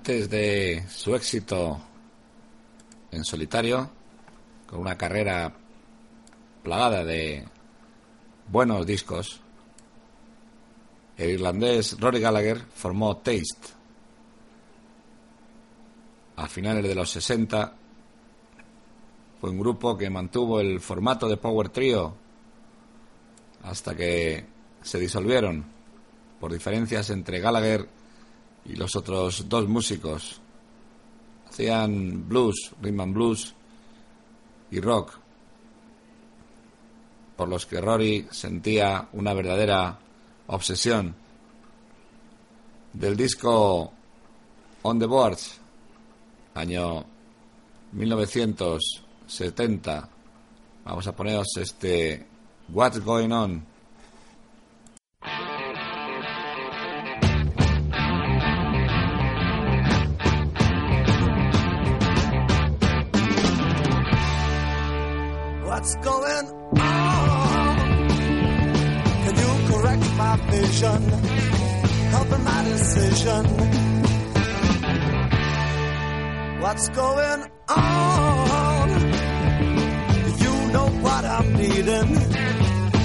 Antes 0.03 0.29
de 0.31 0.85
su 0.89 1.15
éxito 1.15 1.81
en 3.13 3.25
solitario, 3.25 3.89
con 4.67 4.81
una 4.81 4.99
carrera 4.99 5.55
plagada 6.61 7.05
de 7.05 7.47
buenos 8.49 8.85
discos, 8.85 9.41
el 11.17 11.31
irlandés 11.31 12.01
Rory 12.01 12.19
Gallagher 12.19 12.59
formó 12.75 13.19
Taste. 13.19 13.69
A 16.35 16.49
finales 16.49 16.83
de 16.83 16.97
los 16.97 17.09
60 17.09 17.73
fue 19.41 19.51
un 19.51 19.61
grupo 19.61 19.97
que 19.97 20.11
mantuvo 20.11 20.59
el 20.59 20.81
formato 20.81 21.29
de 21.29 21.37
Power 21.37 21.69
Trio 21.69 22.17
hasta 23.63 23.95
que 23.95 24.47
se 24.83 24.99
disolvieron 24.99 25.65
por 26.41 26.53
diferencias 26.53 27.09
entre 27.11 27.39
Gallagher 27.39 28.02
y 28.65 28.77
los 28.77 28.95
otros 28.97 29.47
dos 29.49 29.69
músicos. 29.69 30.41
Hacían 31.49 32.29
blues, 32.29 32.73
rhythm 32.81 33.13
blues 33.13 33.55
y 34.71 34.81
rock, 34.81 35.19
por 37.37 37.49
los 37.49 37.67
que 37.67 37.81
Rory 37.81 38.29
sentía 38.31 39.09
una 39.13 39.35
verdadera 39.35 39.99
obsesión. 40.47 41.15
Del 42.93 43.17
disco 43.17 43.93
On 44.83 44.99
the 44.99 45.07
Boards, 45.07 45.59
año 46.55 47.07
1970, 47.93 50.09
vamos 50.85 51.07
a 51.07 51.17
poneros 51.17 51.57
este 51.57 52.27
What's 52.69 53.01
Going 53.01 53.33
On. 53.33 53.72
What's 65.73 65.95
going 65.97 66.47
on? 66.81 67.77
Can 69.23 69.35
you 69.43 69.53
correct 69.71 70.05
my 70.19 70.37
vision? 70.51 71.03
Helping 72.13 72.45
my 72.45 72.65
decision. 72.65 73.45
What's 76.61 76.89
going 76.91 77.51
on? 77.71 78.89
You 80.45 80.55
know 80.75 80.89
what 81.01 81.25
I'm 81.25 81.53
needing. 81.55 82.11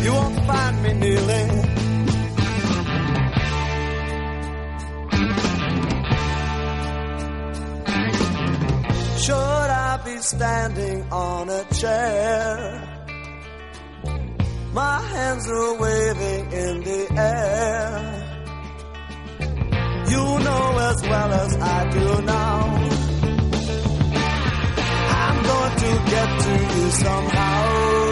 You 0.03 0.11
won't 0.11 0.45
find 0.45 0.83
me 0.83 0.93
kneeling. 0.93 1.66
Be 10.07 10.21
standing 10.21 11.03
on 11.11 11.49
a 11.49 11.63
chair? 11.73 12.53
My 14.73 14.99
hands 15.13 15.49
are 15.49 15.73
waving 15.79 16.51
in 16.51 16.75
the 16.89 17.01
air. 17.17 17.89
You 20.11 20.23
know 20.45 20.65
as 20.89 21.01
well 21.11 21.31
as 21.43 21.51
I 21.57 21.89
do 21.97 22.21
now. 22.21 22.55
I'm 25.23 25.37
going 25.51 25.75
to 25.83 25.91
get 26.13 26.29
to 26.45 26.53
you 26.75 26.89
somehow. 26.91 28.06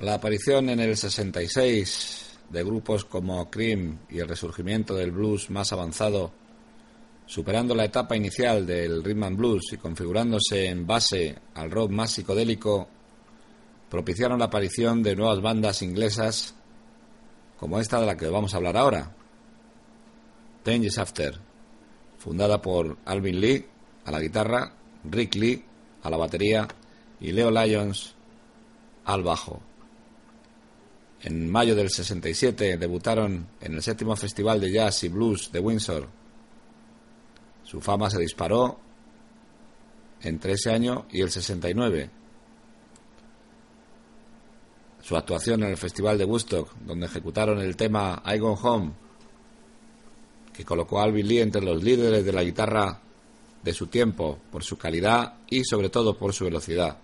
La 0.00 0.12
aparición 0.12 0.68
en 0.68 0.80
el 0.80 0.94
66 0.94 2.38
de 2.50 2.62
grupos 2.62 3.06
como 3.06 3.50
Cream 3.50 4.00
y 4.10 4.18
el 4.18 4.28
resurgimiento 4.28 4.94
del 4.94 5.10
blues 5.10 5.48
más 5.48 5.72
avanzado, 5.72 6.32
superando 7.24 7.74
la 7.74 7.86
etapa 7.86 8.14
inicial 8.14 8.66
del 8.66 9.02
rhythm 9.02 9.24
and 9.24 9.38
blues 9.38 9.72
y 9.72 9.78
configurándose 9.78 10.66
en 10.66 10.86
base 10.86 11.38
al 11.54 11.70
rock 11.70 11.90
más 11.92 12.10
psicodélico, 12.10 12.86
propiciaron 13.88 14.38
la 14.38 14.44
aparición 14.44 15.02
de 15.02 15.16
nuevas 15.16 15.40
bandas 15.40 15.80
inglesas 15.80 16.54
como 17.58 17.80
esta 17.80 17.98
de 17.98 18.04
la 18.04 18.18
que 18.18 18.28
vamos 18.28 18.52
a 18.52 18.58
hablar 18.58 18.76
ahora, 18.76 19.16
Ten 20.62 20.82
Years 20.82 20.98
After, 20.98 21.38
fundada 22.18 22.60
por 22.60 22.98
Alvin 23.06 23.40
Lee 23.40 23.64
a 24.04 24.10
la 24.10 24.20
guitarra, 24.20 24.74
Rick 25.04 25.36
Lee 25.36 25.64
a 26.02 26.10
la 26.10 26.18
batería 26.18 26.68
y 27.18 27.32
Leo 27.32 27.50
Lyons 27.50 28.14
al 29.06 29.22
bajo. 29.22 29.62
En 31.22 31.50
mayo 31.50 31.74
del 31.74 31.90
67 31.90 32.76
debutaron 32.76 33.48
en 33.60 33.74
el 33.74 33.82
séptimo 33.82 34.14
Festival 34.16 34.60
de 34.60 34.70
Jazz 34.70 35.04
y 35.04 35.08
Blues 35.08 35.50
de 35.50 35.60
Windsor. 35.60 36.08
Su 37.64 37.80
fama 37.80 38.10
se 38.10 38.18
disparó 38.18 38.78
entre 40.22 40.52
ese 40.52 40.70
año 40.70 41.06
y 41.10 41.20
el 41.20 41.30
69. 41.30 42.10
Su 45.02 45.16
actuación 45.16 45.62
en 45.62 45.70
el 45.70 45.76
Festival 45.76 46.18
de 46.18 46.24
Woodstock, 46.24 46.74
donde 46.84 47.06
ejecutaron 47.06 47.60
el 47.60 47.76
tema 47.76 48.22
I 48.26 48.38
Go 48.38 48.52
Home, 48.52 48.92
que 50.52 50.64
colocó 50.64 51.00
a 51.00 51.04
Alvin 51.04 51.28
Lee 51.28 51.40
entre 51.40 51.62
los 51.62 51.82
líderes 51.82 52.24
de 52.24 52.32
la 52.32 52.42
guitarra 52.42 53.00
de 53.62 53.72
su 53.72 53.86
tiempo 53.88 54.38
por 54.50 54.64
su 54.64 54.78
calidad 54.78 55.34
y 55.48 55.64
sobre 55.64 55.90
todo 55.90 56.16
por 56.16 56.32
su 56.32 56.44
velocidad. 56.44 56.98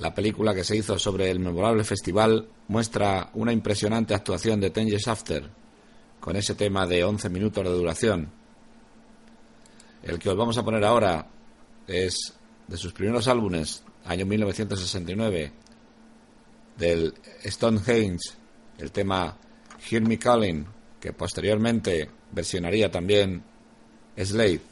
La 0.00 0.14
película 0.14 0.54
que 0.54 0.64
se 0.64 0.78
hizo 0.78 0.98
sobre 0.98 1.30
el 1.30 1.40
memorable 1.40 1.84
festival 1.84 2.48
muestra 2.68 3.28
una 3.34 3.52
impresionante 3.52 4.14
actuación 4.14 4.58
de 4.58 4.70
Ten 4.70 4.88
Years 4.88 5.08
After, 5.08 5.50
con 6.18 6.36
ese 6.36 6.54
tema 6.54 6.86
de 6.86 7.04
11 7.04 7.28
minutos 7.28 7.62
de 7.62 7.70
duración. 7.70 8.30
El 10.02 10.18
que 10.18 10.30
os 10.30 10.36
vamos 10.38 10.56
a 10.56 10.64
poner 10.64 10.86
ahora 10.86 11.26
es 11.86 12.32
de 12.66 12.78
sus 12.78 12.94
primeros 12.94 13.28
álbumes, 13.28 13.84
año 14.06 14.24
1969, 14.24 15.52
del 16.78 17.12
Stonehenge, 17.44 18.32
el 18.78 18.92
tema 18.92 19.36
Hear 19.86 20.00
Me 20.08 20.18
Calling, 20.18 20.64
que 20.98 21.12
posteriormente 21.12 22.08
versionaría 22.32 22.90
también 22.90 23.42
Slade. 24.16 24.69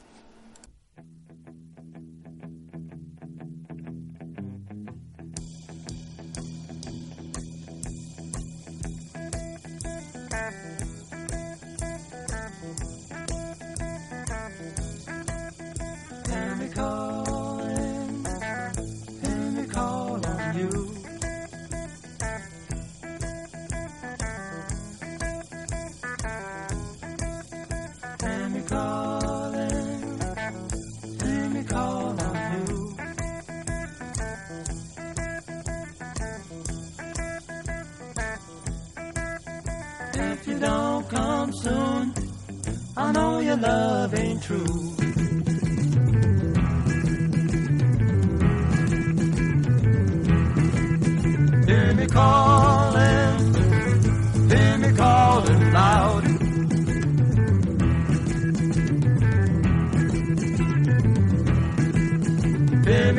Hear 62.89 63.13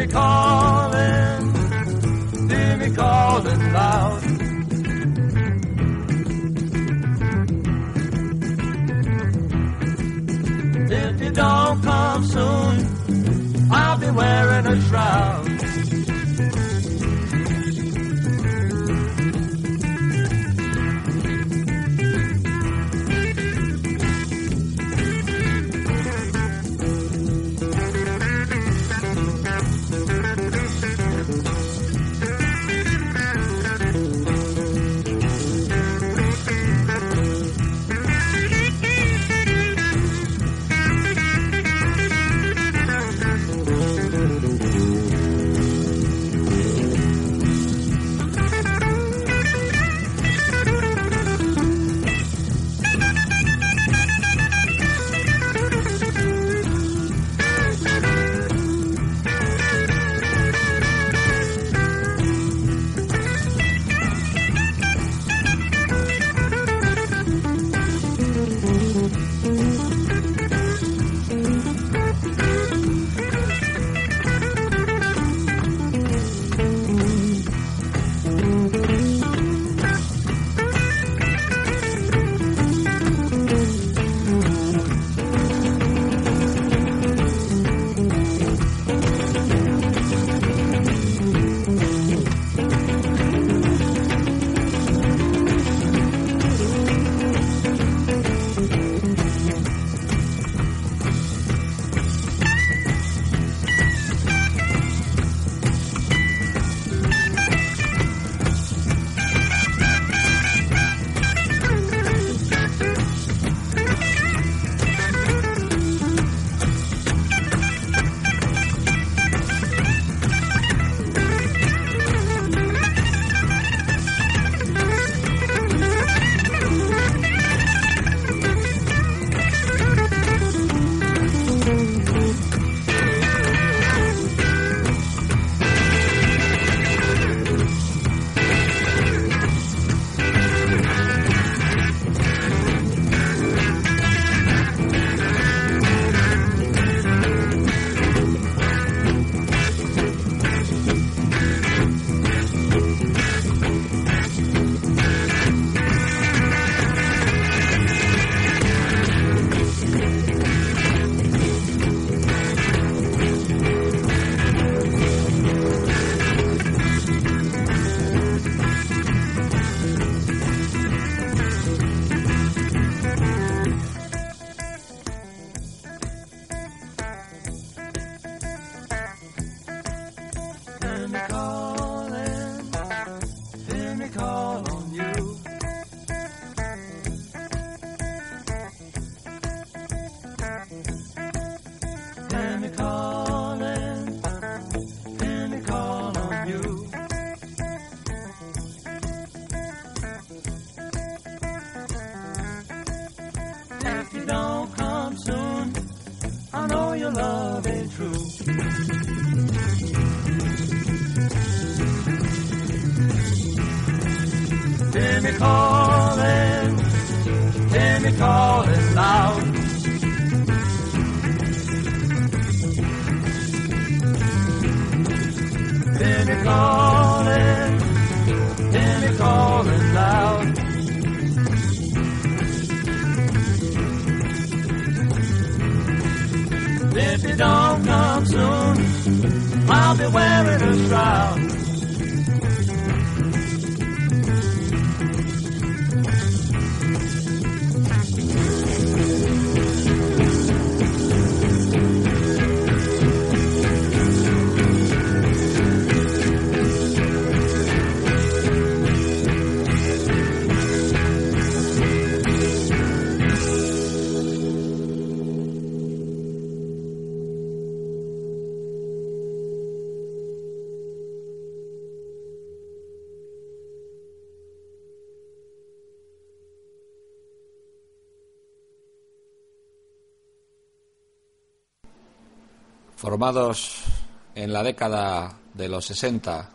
En 283.30 284.52
la 284.52 284.64
década 284.64 285.38
de 285.54 285.70
los 285.70 285.86
60, 285.86 286.50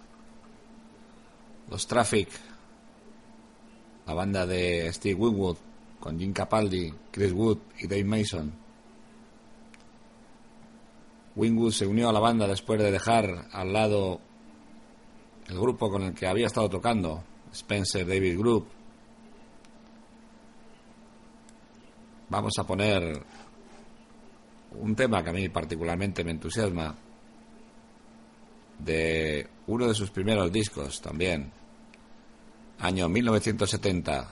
los 1.70 1.87
Traffic, 1.87 2.29
la 4.07 4.14
banda 4.14 4.45
de 4.45 4.93
Steve 4.93 5.14
Winwood, 5.14 5.57
con 6.01 6.18
Jim 6.18 6.33
Capaldi, 6.33 6.93
Chris 7.12 7.33
Wood 7.33 7.59
y 7.79 7.87
Dave 7.87 8.03
Mason. 8.03 8.53
Winwood 11.37 11.70
se 11.70 11.87
unió 11.87 12.09
a 12.09 12.12
la 12.12 12.18
banda 12.18 12.49
después 12.49 12.81
de 12.81 12.91
dejar 12.91 13.47
al 13.53 13.72
lado 13.72 14.20
el 15.47 15.61
grupo 15.61 15.89
con 15.89 16.03
el 16.03 16.12
que 16.12 16.27
había 16.27 16.49
estado 16.49 16.68
tocando, 16.68 17.22
Spencer 17.53 18.05
David 18.05 18.37
Group. 18.37 18.66
Vamos 22.31 22.55
a 22.59 22.64
poner 22.64 23.22
un 24.75 24.95
tema 24.95 25.22
que 25.22 25.31
a 25.31 25.33
mí 25.33 25.49
particularmente 25.49 26.25
me 26.25 26.33
entusiasma 26.33 26.95
de 28.79 29.47
uno 29.66 29.87
de 29.87 29.95
sus 29.95 30.11
primeros 30.11 30.53
discos 30.53 31.01
también, 31.01 31.51
año 32.81 33.09
1970, 33.09 34.31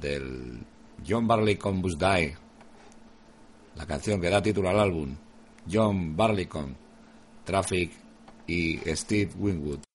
del 0.00 0.60
John 1.06 1.26
Barleycorn 1.26 1.80
Bus 1.80 1.98
Die, 1.98 2.36
la 3.76 3.86
canción 3.86 4.20
que 4.20 4.30
da 4.30 4.42
título 4.42 4.68
al 4.68 4.80
álbum, 4.80 5.16
John 5.70 6.16
Barleycorn, 6.16 6.76
Traffic 7.44 7.92
y 8.46 8.78
Steve 8.94 9.32
Winwood. 9.38 9.87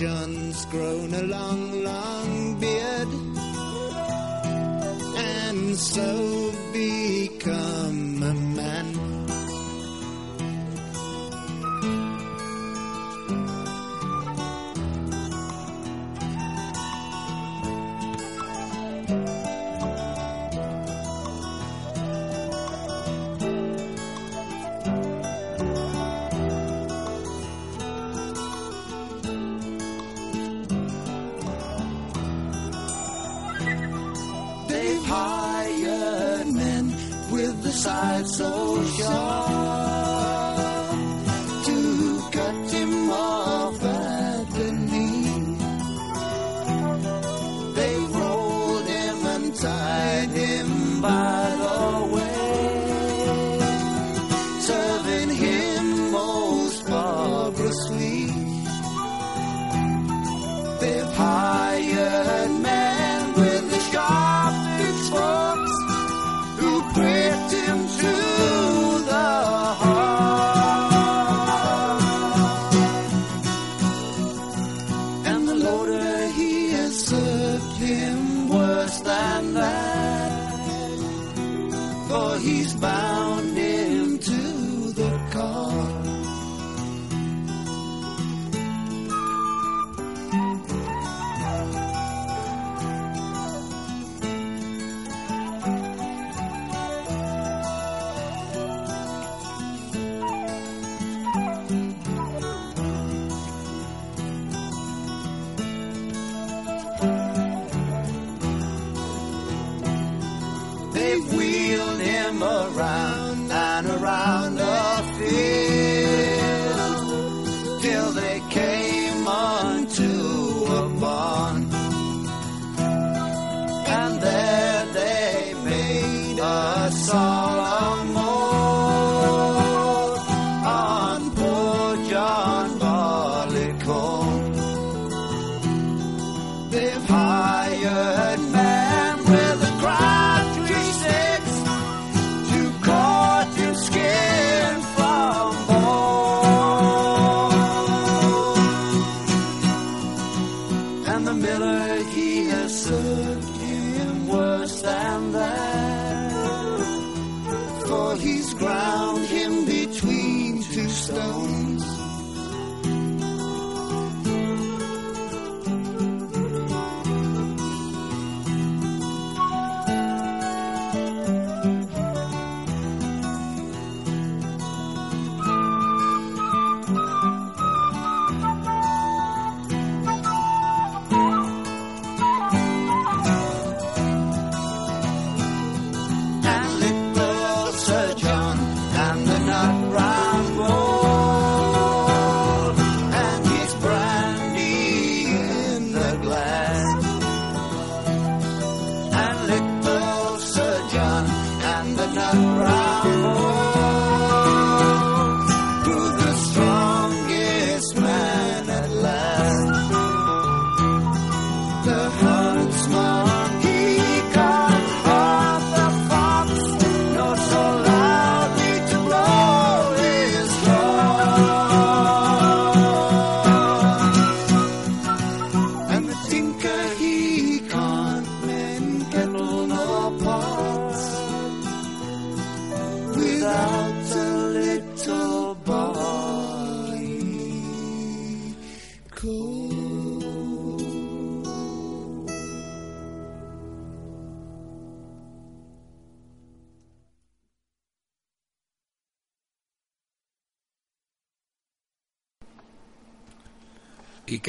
John's 0.00 0.64
grown 0.64 1.12
a 1.12 1.22
long, 1.24 1.84
long 1.84 2.58
beard, 2.58 3.08
and 5.18 5.76
so 5.76 6.39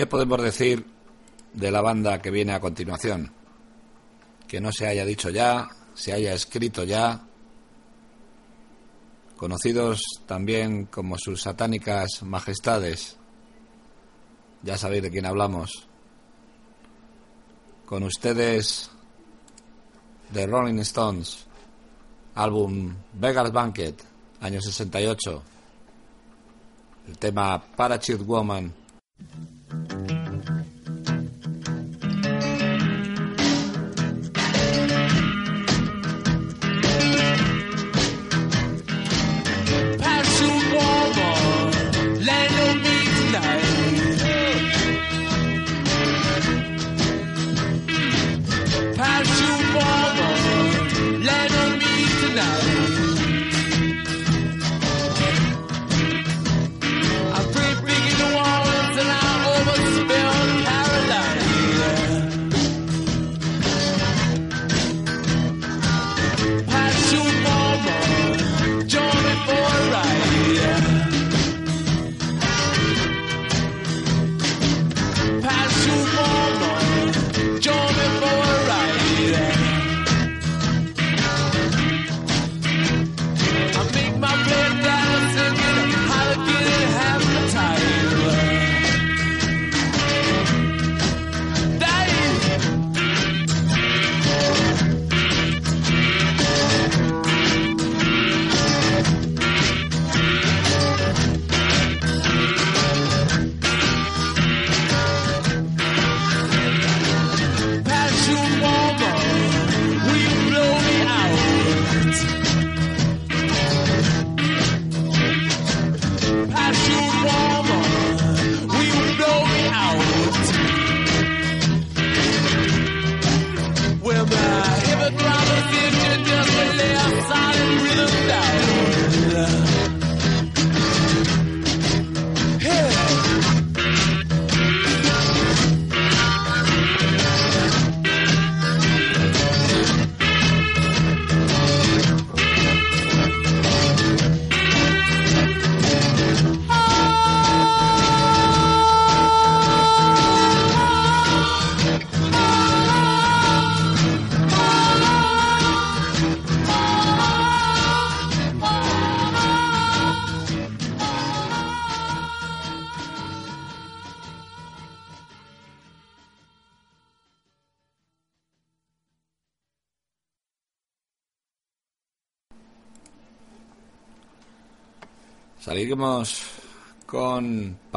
¿Qué 0.02 0.08
podemos 0.08 0.42
decir 0.42 0.84
de 1.54 1.70
la 1.70 1.80
banda 1.80 2.20
que 2.24 2.32
viene 2.32 2.54
a 2.54 2.60
continuación? 2.60 3.32
Que 4.48 4.60
no 4.60 4.72
se 4.72 4.88
haya 4.88 5.06
dicho 5.06 5.30
ya, 5.30 5.70
se 5.94 6.12
haya 6.12 6.34
escrito 6.34 6.84
ya. 6.84 7.22
Conocidos 9.38 10.02
también 10.26 10.86
como 10.86 11.20
sus 11.20 11.44
satánicas 11.44 12.24
majestades. 12.24 13.16
Ya 14.64 14.76
sabéis 14.76 15.04
de 15.04 15.12
quién 15.12 15.28
hablamos. 15.28 15.88
Con 17.86 18.02
ustedes, 18.02 18.90
The 20.34 20.48
Rolling 20.48 20.80
Stones, 20.80 21.46
álbum 22.34 22.96
Vegas 23.14 23.52
Banquet, 23.52 24.04
año 24.40 24.60
68. 24.60 25.44
El 27.08 27.18
tema 27.20 27.64
Parachute 27.64 28.24
Woman. 28.24 28.82
Thank 29.72 30.12
you. 30.12 30.21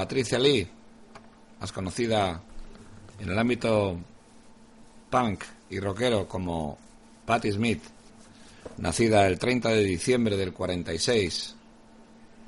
Patricia 0.04 0.38
Lee, 0.38 0.68
más 1.58 1.72
conocida 1.72 2.38
en 3.18 3.30
el 3.30 3.38
ámbito 3.38 3.98
punk 5.08 5.44
y 5.70 5.80
rockero 5.80 6.28
como 6.28 6.76
Patti 7.24 7.50
Smith, 7.50 7.82
nacida 8.76 9.26
el 9.26 9.38
30 9.38 9.70
de 9.70 9.82
diciembre 9.82 10.36
del 10.36 10.52
46, 10.52 11.56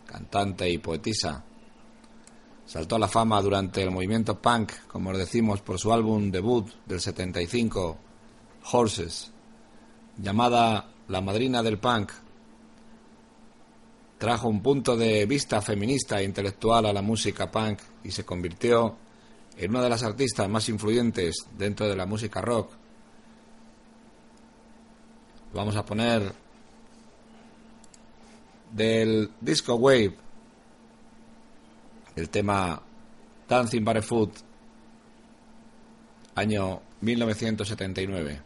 cantante 0.04 0.68
y 0.68 0.76
poetisa. 0.76 1.42
Saltó 2.66 2.96
a 2.96 2.98
la 2.98 3.08
fama 3.08 3.40
durante 3.40 3.82
el 3.82 3.90
movimiento 3.90 4.38
punk, 4.38 4.72
como 4.86 5.16
decimos, 5.16 5.62
por 5.62 5.78
su 5.78 5.94
álbum 5.94 6.30
debut 6.30 6.68
del 6.84 7.00
75, 7.00 7.96
Horses, 8.70 9.32
llamada 10.18 10.90
La 11.08 11.22
Madrina 11.22 11.62
del 11.62 11.78
Punk, 11.78 12.12
trajo 14.18 14.48
un 14.48 14.62
punto 14.62 14.96
de 14.96 15.26
vista 15.26 15.60
feminista 15.60 16.20
e 16.20 16.24
intelectual 16.24 16.86
a 16.86 16.92
la 16.92 17.02
música 17.02 17.50
punk 17.50 17.80
y 18.04 18.10
se 18.10 18.24
convirtió 18.24 18.96
en 19.56 19.70
una 19.70 19.82
de 19.82 19.90
las 19.90 20.02
artistas 20.02 20.48
más 20.48 20.68
influyentes 20.68 21.46
dentro 21.56 21.88
de 21.88 21.96
la 21.96 22.06
música 22.06 22.40
rock. 22.40 22.72
Vamos 25.54 25.76
a 25.76 25.84
poner 25.84 26.32
del 28.72 29.30
Disco 29.40 29.74
Wave 29.76 30.16
el 32.16 32.30
tema 32.30 32.82
Dancing 33.48 33.84
Barefoot, 33.84 34.32
año 36.34 36.80
1979. 37.00 38.40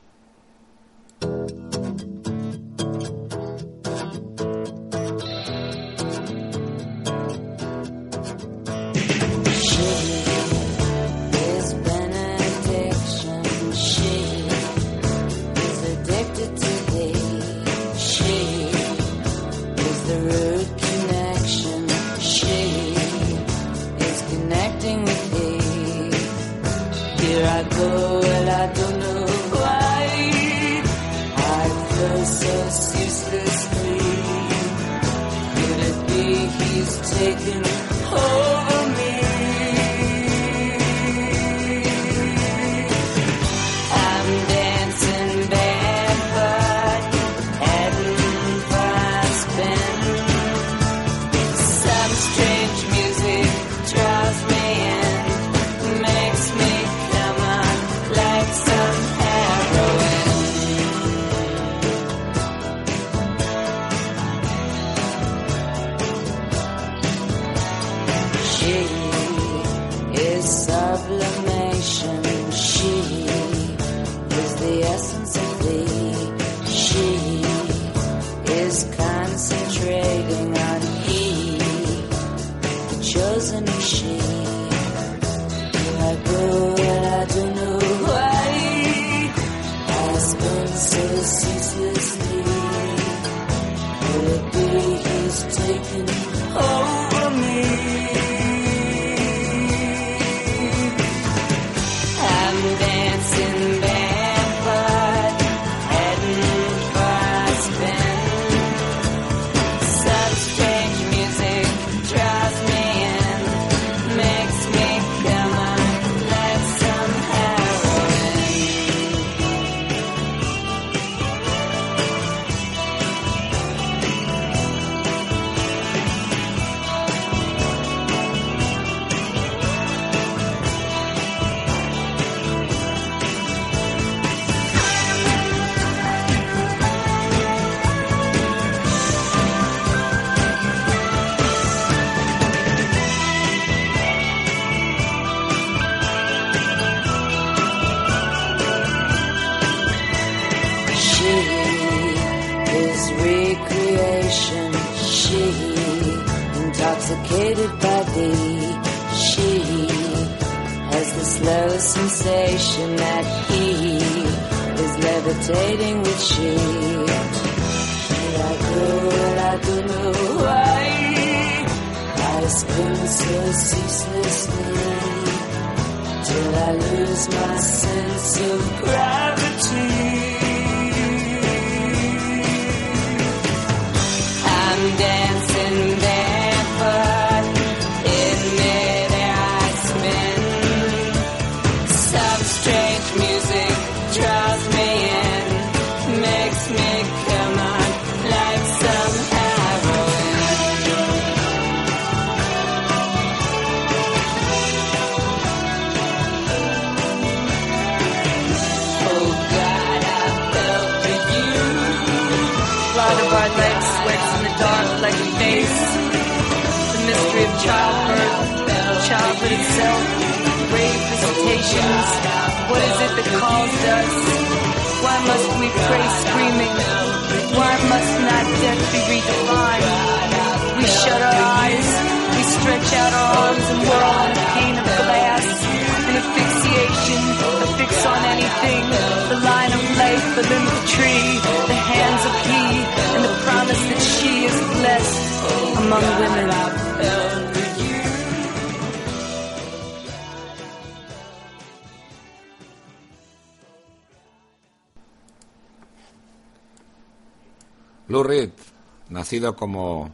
Como 259.56 260.10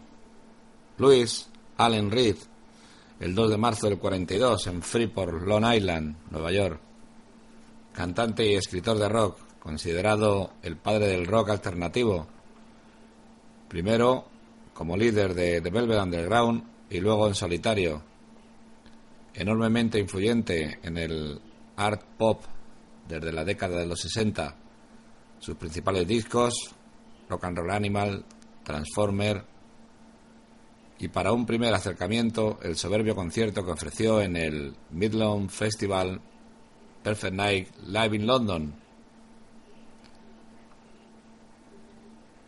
Louis 0.98 1.48
Allen 1.78 2.10
Reed 2.10 2.36
el 3.18 3.34
2 3.34 3.50
de 3.50 3.56
marzo 3.56 3.88
del 3.88 3.98
42 3.98 4.66
en 4.66 4.82
Freeport, 4.82 5.42
Long 5.46 5.64
Island, 5.72 6.16
Nueva 6.30 6.52
York. 6.52 6.78
Cantante 7.94 8.44
y 8.46 8.56
escritor 8.56 8.98
de 8.98 9.08
rock, 9.08 9.38
considerado 9.58 10.52
el 10.62 10.76
padre 10.76 11.06
del 11.08 11.26
rock 11.26 11.48
alternativo. 11.48 12.26
Primero 13.68 14.26
como 14.74 14.98
líder 14.98 15.32
de 15.32 15.62
The 15.62 15.70
Velvet 15.70 15.98
Underground 15.98 16.64
y 16.90 17.00
luego 17.00 17.26
en 17.26 17.34
solitario. 17.34 18.02
Enormemente 19.32 19.98
influyente 19.98 20.78
en 20.82 20.98
el 20.98 21.40
art 21.76 22.02
pop 22.18 22.42
desde 23.08 23.32
la 23.32 23.44
década 23.44 23.78
de 23.78 23.86
los 23.86 23.98
60. 23.98 24.54
Sus 25.38 25.56
principales 25.56 26.06
discos, 26.06 26.52
Rock 27.30 27.44
and 27.44 27.56
Roll 27.56 27.70
Animal, 27.70 28.24
Transformer, 28.66 29.44
y 30.98 31.06
para 31.08 31.32
un 31.32 31.46
primer 31.46 31.72
acercamiento 31.72 32.58
el 32.62 32.76
soberbio 32.76 33.14
concierto 33.14 33.64
que 33.64 33.70
ofreció 33.70 34.20
en 34.20 34.36
el 34.36 34.74
Midland 34.90 35.50
Festival 35.50 36.20
Perfect 37.04 37.34
Night 37.34 37.68
Live 37.86 38.16
in 38.16 38.26
London. 38.26 38.74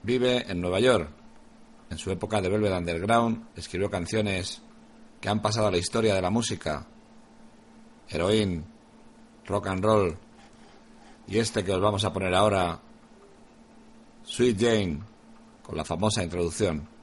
Vive 0.03 0.51
en 0.51 0.61
Nueva 0.61 0.81
York. 0.81 1.09
En 1.91 1.99
su 1.99 2.11
época 2.11 2.41
de 2.41 2.49
Velvet 2.49 2.73
Underground 2.73 3.51
escribió 3.55 3.89
canciones 3.89 4.61
que 5.21 5.29
han 5.29 5.41
pasado 5.41 5.69
a 5.69 5.71
la 5.71 5.79
historia 5.79 6.15
de 6.15 6.23
la 6.23 6.31
música. 6.31 6.85
Heroin, 8.09 8.65
rock 9.47 9.69
and 9.69 9.85
roll 9.85 10.19
y 11.29 11.39
este 11.39 11.63
que 11.63 11.73
os 11.73 11.81
vamos 11.81 12.05
a 12.05 12.13
poner 12.13 12.35
ahora, 12.35 12.81
Sweet 14.25 14.59
Jane, 14.59 15.01
con 15.69 15.77
la 15.77 15.85
famosa 15.85 16.25
introducción. 16.25 16.98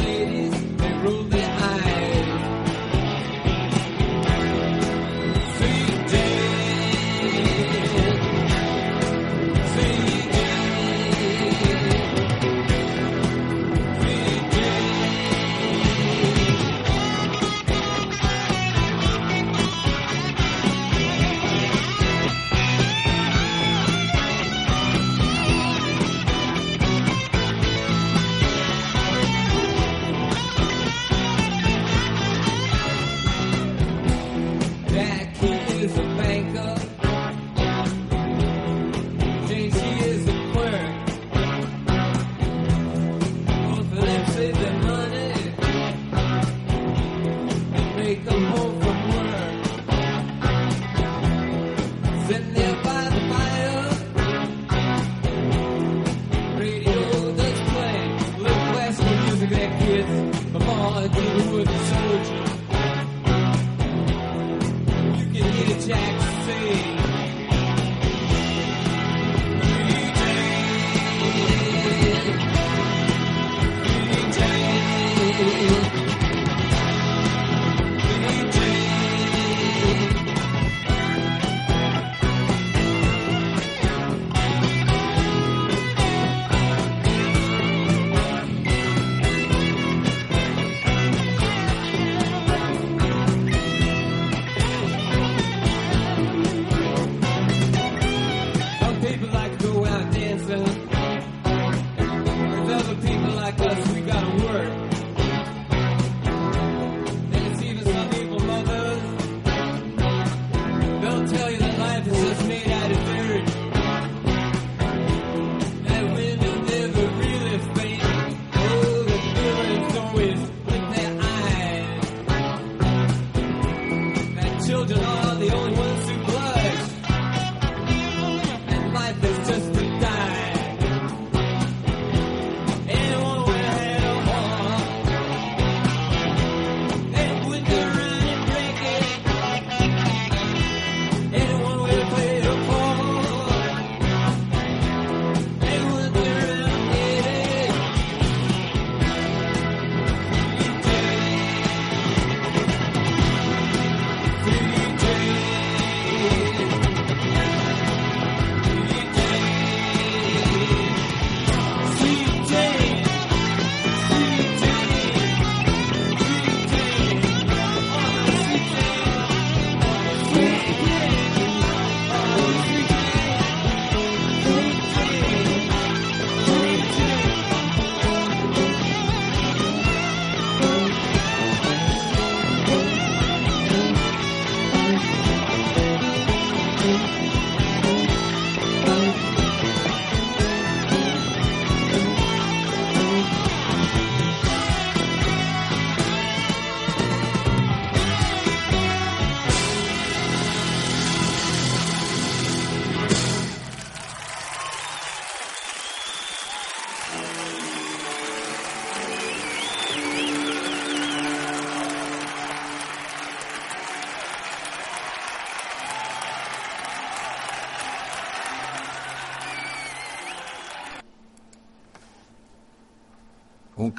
Ladies, 0.00 0.69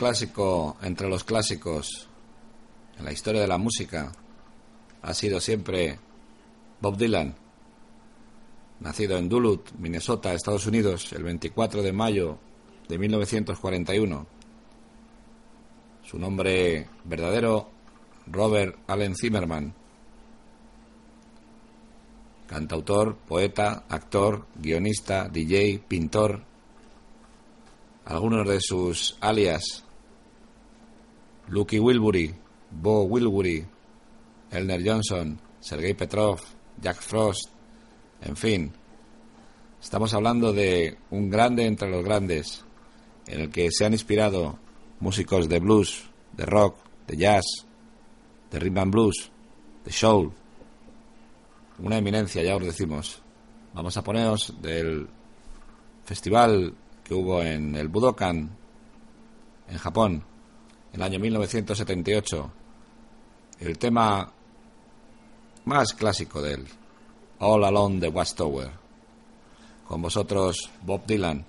clásico 0.02 0.78
entre 0.82 1.08
los 1.08 1.24
clásicos 1.24 2.08
en 2.98 3.06
la 3.06 3.12
historia 3.12 3.42
de 3.42 3.48
la 3.48 3.60
música 3.60 4.12
ha 5.04 5.14
sido 5.14 5.40
siempre 5.40 6.00
Bob 6.80 6.98
Dylan, 6.98 7.36
nacido 8.80 9.20
en 9.20 9.30
Duluth, 9.30 9.70
Minnesota, 9.78 10.34
Estados 10.34 10.66
Unidos, 10.66 11.14
el 11.14 11.22
24 11.22 11.84
de 11.84 11.94
mayo 11.94 12.40
de 12.90 12.98
1941. 12.98 14.26
Su 16.04 16.18
nombre 16.18 16.88
verdadero, 17.04 17.70
Robert 18.26 18.80
Allen 18.88 19.16
Zimmerman. 19.16 19.72
Cantautor, 22.48 23.18
poeta, 23.18 23.86
actor, 23.88 24.48
guionista, 24.56 25.30
DJ, 25.30 25.84
pintor. 25.88 26.42
Algunos 28.06 28.48
de 28.48 28.60
sus 28.60 29.16
alias, 29.22 29.86
Lucky 31.52 31.80
Wilbury, 31.80 32.34
Bo 32.72 33.04
Wilbury, 33.04 33.66
Elner 34.52 34.82
Johnson, 34.82 35.38
Sergei 35.60 35.94
Petrov, 35.94 36.40
Jack 36.82 37.02
Frost, 37.02 37.50
en 38.22 38.38
fin. 38.38 38.72
Estamos 39.82 40.14
hablando 40.14 40.54
de 40.54 40.98
un 41.10 41.30
grande 41.30 41.66
entre 41.66 41.90
los 41.90 42.06
grandes, 42.06 42.64
en 43.28 43.42
el 43.42 43.50
que 43.50 43.68
se 43.70 43.86
han 43.86 43.92
inspirado 43.92 44.60
músicos 45.02 45.50
de 45.50 45.60
blues, 45.60 46.06
de 46.38 46.46
rock, 46.46 46.78
de 47.06 47.18
jazz, 47.18 47.44
de 48.50 48.58
rhythm 48.58 48.78
and 48.78 48.92
blues, 48.94 49.30
de 49.84 49.92
soul. 49.92 50.32
Una 51.80 51.98
eminencia, 51.98 52.42
ya 52.44 52.56
os 52.56 52.64
decimos. 52.64 53.22
Vamos 53.74 53.98
a 53.98 54.04
poneros 54.06 54.54
del 54.62 55.06
festival 56.06 56.74
que 57.04 57.14
hubo 57.14 57.42
en 57.42 57.76
el 57.76 57.90
Budokan, 57.90 58.56
en 59.68 59.78
Japón, 59.78 60.31
el 60.94 61.02
año 61.02 61.20
1978, 61.20 62.52
el 63.60 63.78
tema 63.78 64.32
más 65.66 65.94
clásico 65.94 66.42
de 66.42 66.54
él, 66.54 66.68
All 67.40 67.64
Alone 67.64 68.00
the 68.00 68.08
Watchtower. 68.10 68.72
Con 69.88 70.02
vosotros, 70.02 70.70
Bob 70.84 71.06
Dylan. 71.06 71.46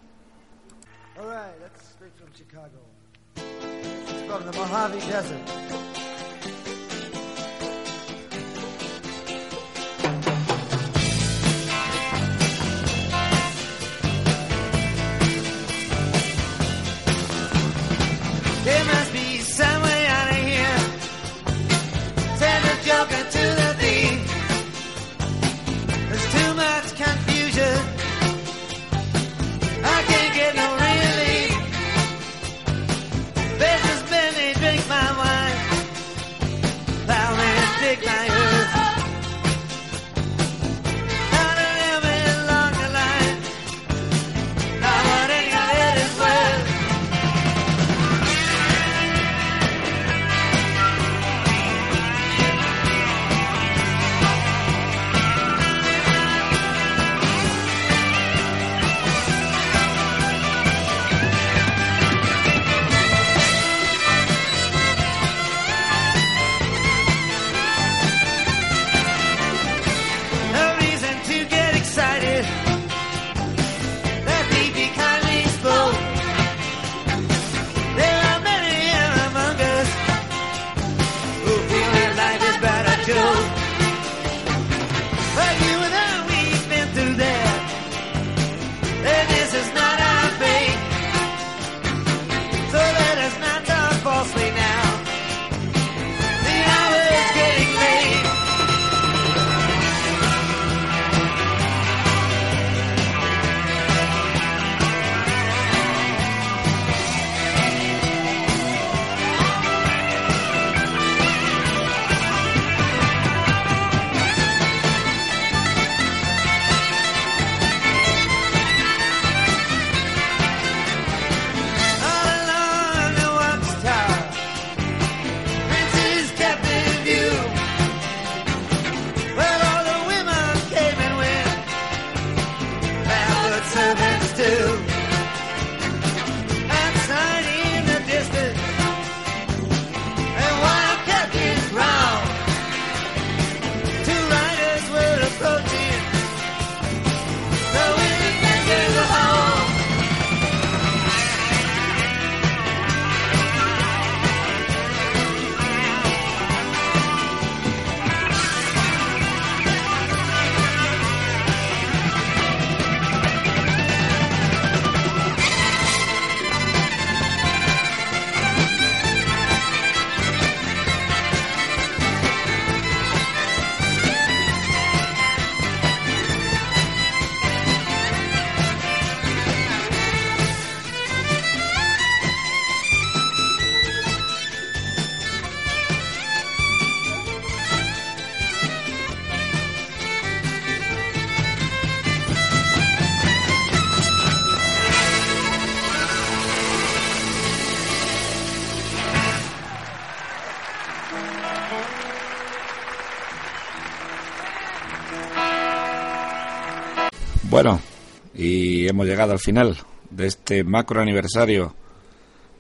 Hemos 208.93 209.07
llegado 209.07 209.33
al 209.33 209.39
final 209.39 209.79
de 210.11 210.27
este 210.27 210.65
macro 210.65 211.01
aniversario 211.01 211.75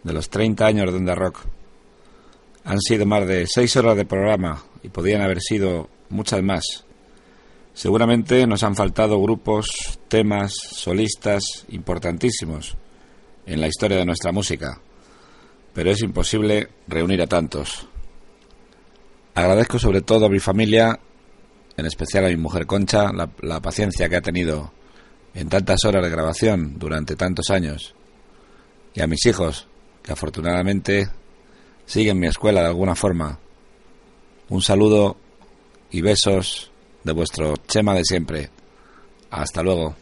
de 0.03 0.13
los 0.15 0.31
30 0.31 0.65
años 0.67 0.91
de 0.91 0.97
Onda 0.97 1.15
Rock. 1.15 1.41
Han 2.65 2.81
sido 2.81 3.05
más 3.05 3.27
de 3.27 3.47
6 3.47 3.77
horas 3.77 3.97
de 3.97 4.07
programa 4.07 4.63
y 4.83 4.89
podían 4.89 5.21
haber 5.21 5.41
sido 5.41 5.91
muchas 6.09 6.43
más. 6.43 6.87
Seguramente 7.75 8.47
nos 8.47 8.63
han 8.63 8.75
faltado 8.75 9.21
grupos, 9.21 9.99
temas, 10.09 10.55
solistas 10.55 11.67
importantísimos 11.69 12.77
en 13.45 13.61
la 13.61 13.69
historia 13.69 13.99
de 13.99 14.07
nuestra 14.07 14.33
música, 14.33 14.81
pero 15.75 15.91
es 15.91 16.01
imposible 16.01 16.69
reunir 16.89 17.21
a 17.21 17.27
tantos. 17.27 17.87
Agradezco 19.35 19.79
sobre 19.79 20.01
todo 20.01 20.27
a 20.27 20.31
mi 20.31 20.39
familia, 20.39 20.99
en 21.77 21.87
especial 21.87 22.25
a 22.25 22.29
mi 22.29 22.37
mujer 22.37 22.67
Concha, 22.67 23.13
la, 23.13 23.29
la 23.43 23.61
paciencia 23.61 24.09
que 24.09 24.17
ha 24.17 24.23
tenido 24.23 24.73
en 25.35 25.49
tantas 25.49 25.85
horas 25.85 26.03
de 26.03 26.11
grabación 26.11 26.79
durante 26.79 27.17
tantos 27.17 27.51
años, 27.51 27.95
y 28.95 29.01
a 29.01 29.07
mis 29.07 29.25
hijos, 29.27 29.67
que 30.03 30.13
afortunadamente 30.13 31.09
siguen 31.87 32.19
mi 32.19 32.27
escuela 32.27 32.61
de 32.61 32.69
alguna 32.69 32.95
forma. 32.95 33.39
Un 34.49 34.63
saludo 34.63 35.17
y 35.91 36.01
besos 36.01 36.71
de 37.05 37.13
vuestro 37.13 37.55
Chema 37.67 37.95
de 37.95 38.05
siempre. 38.05 38.51
Hasta 39.31 39.63
luego. 39.63 39.97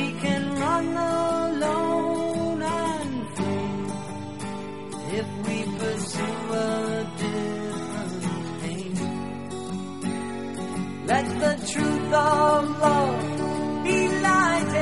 We 0.00 0.08
can 0.12 0.44
run 0.54 0.86
alone 0.96 2.62
and 2.62 3.12
free 3.36 3.74
if 5.18 5.28
we 5.46 5.56
pursue 5.78 6.38
a 6.52 6.64
different 7.20 8.62
aim. 8.72 8.94
Let 11.10 11.26
the 11.44 11.54
truth 11.70 12.12
of 12.14 12.62
love 12.84 13.20
be 13.84 13.98
light. 14.26 14.74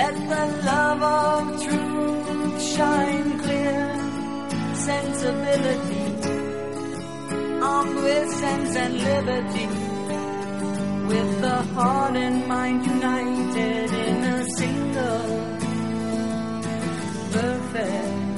Let 0.00 0.14
the 0.32 0.44
love 0.70 1.02
of 1.18 1.40
truth 1.62 2.62
shine 2.74 3.30
clear. 3.44 3.82
Sensibility, 4.88 6.04
armed 7.62 7.98
with 8.06 8.28
sense 8.42 8.72
and 8.74 8.94
liberty. 9.08 9.89
With 11.10 11.40
the 11.40 11.62
heart 11.74 12.14
and 12.14 12.46
mind 12.46 12.86
united 12.86 13.90
in 13.92 14.22
a 14.22 14.44
single 14.56 15.22
perfect 17.32 18.29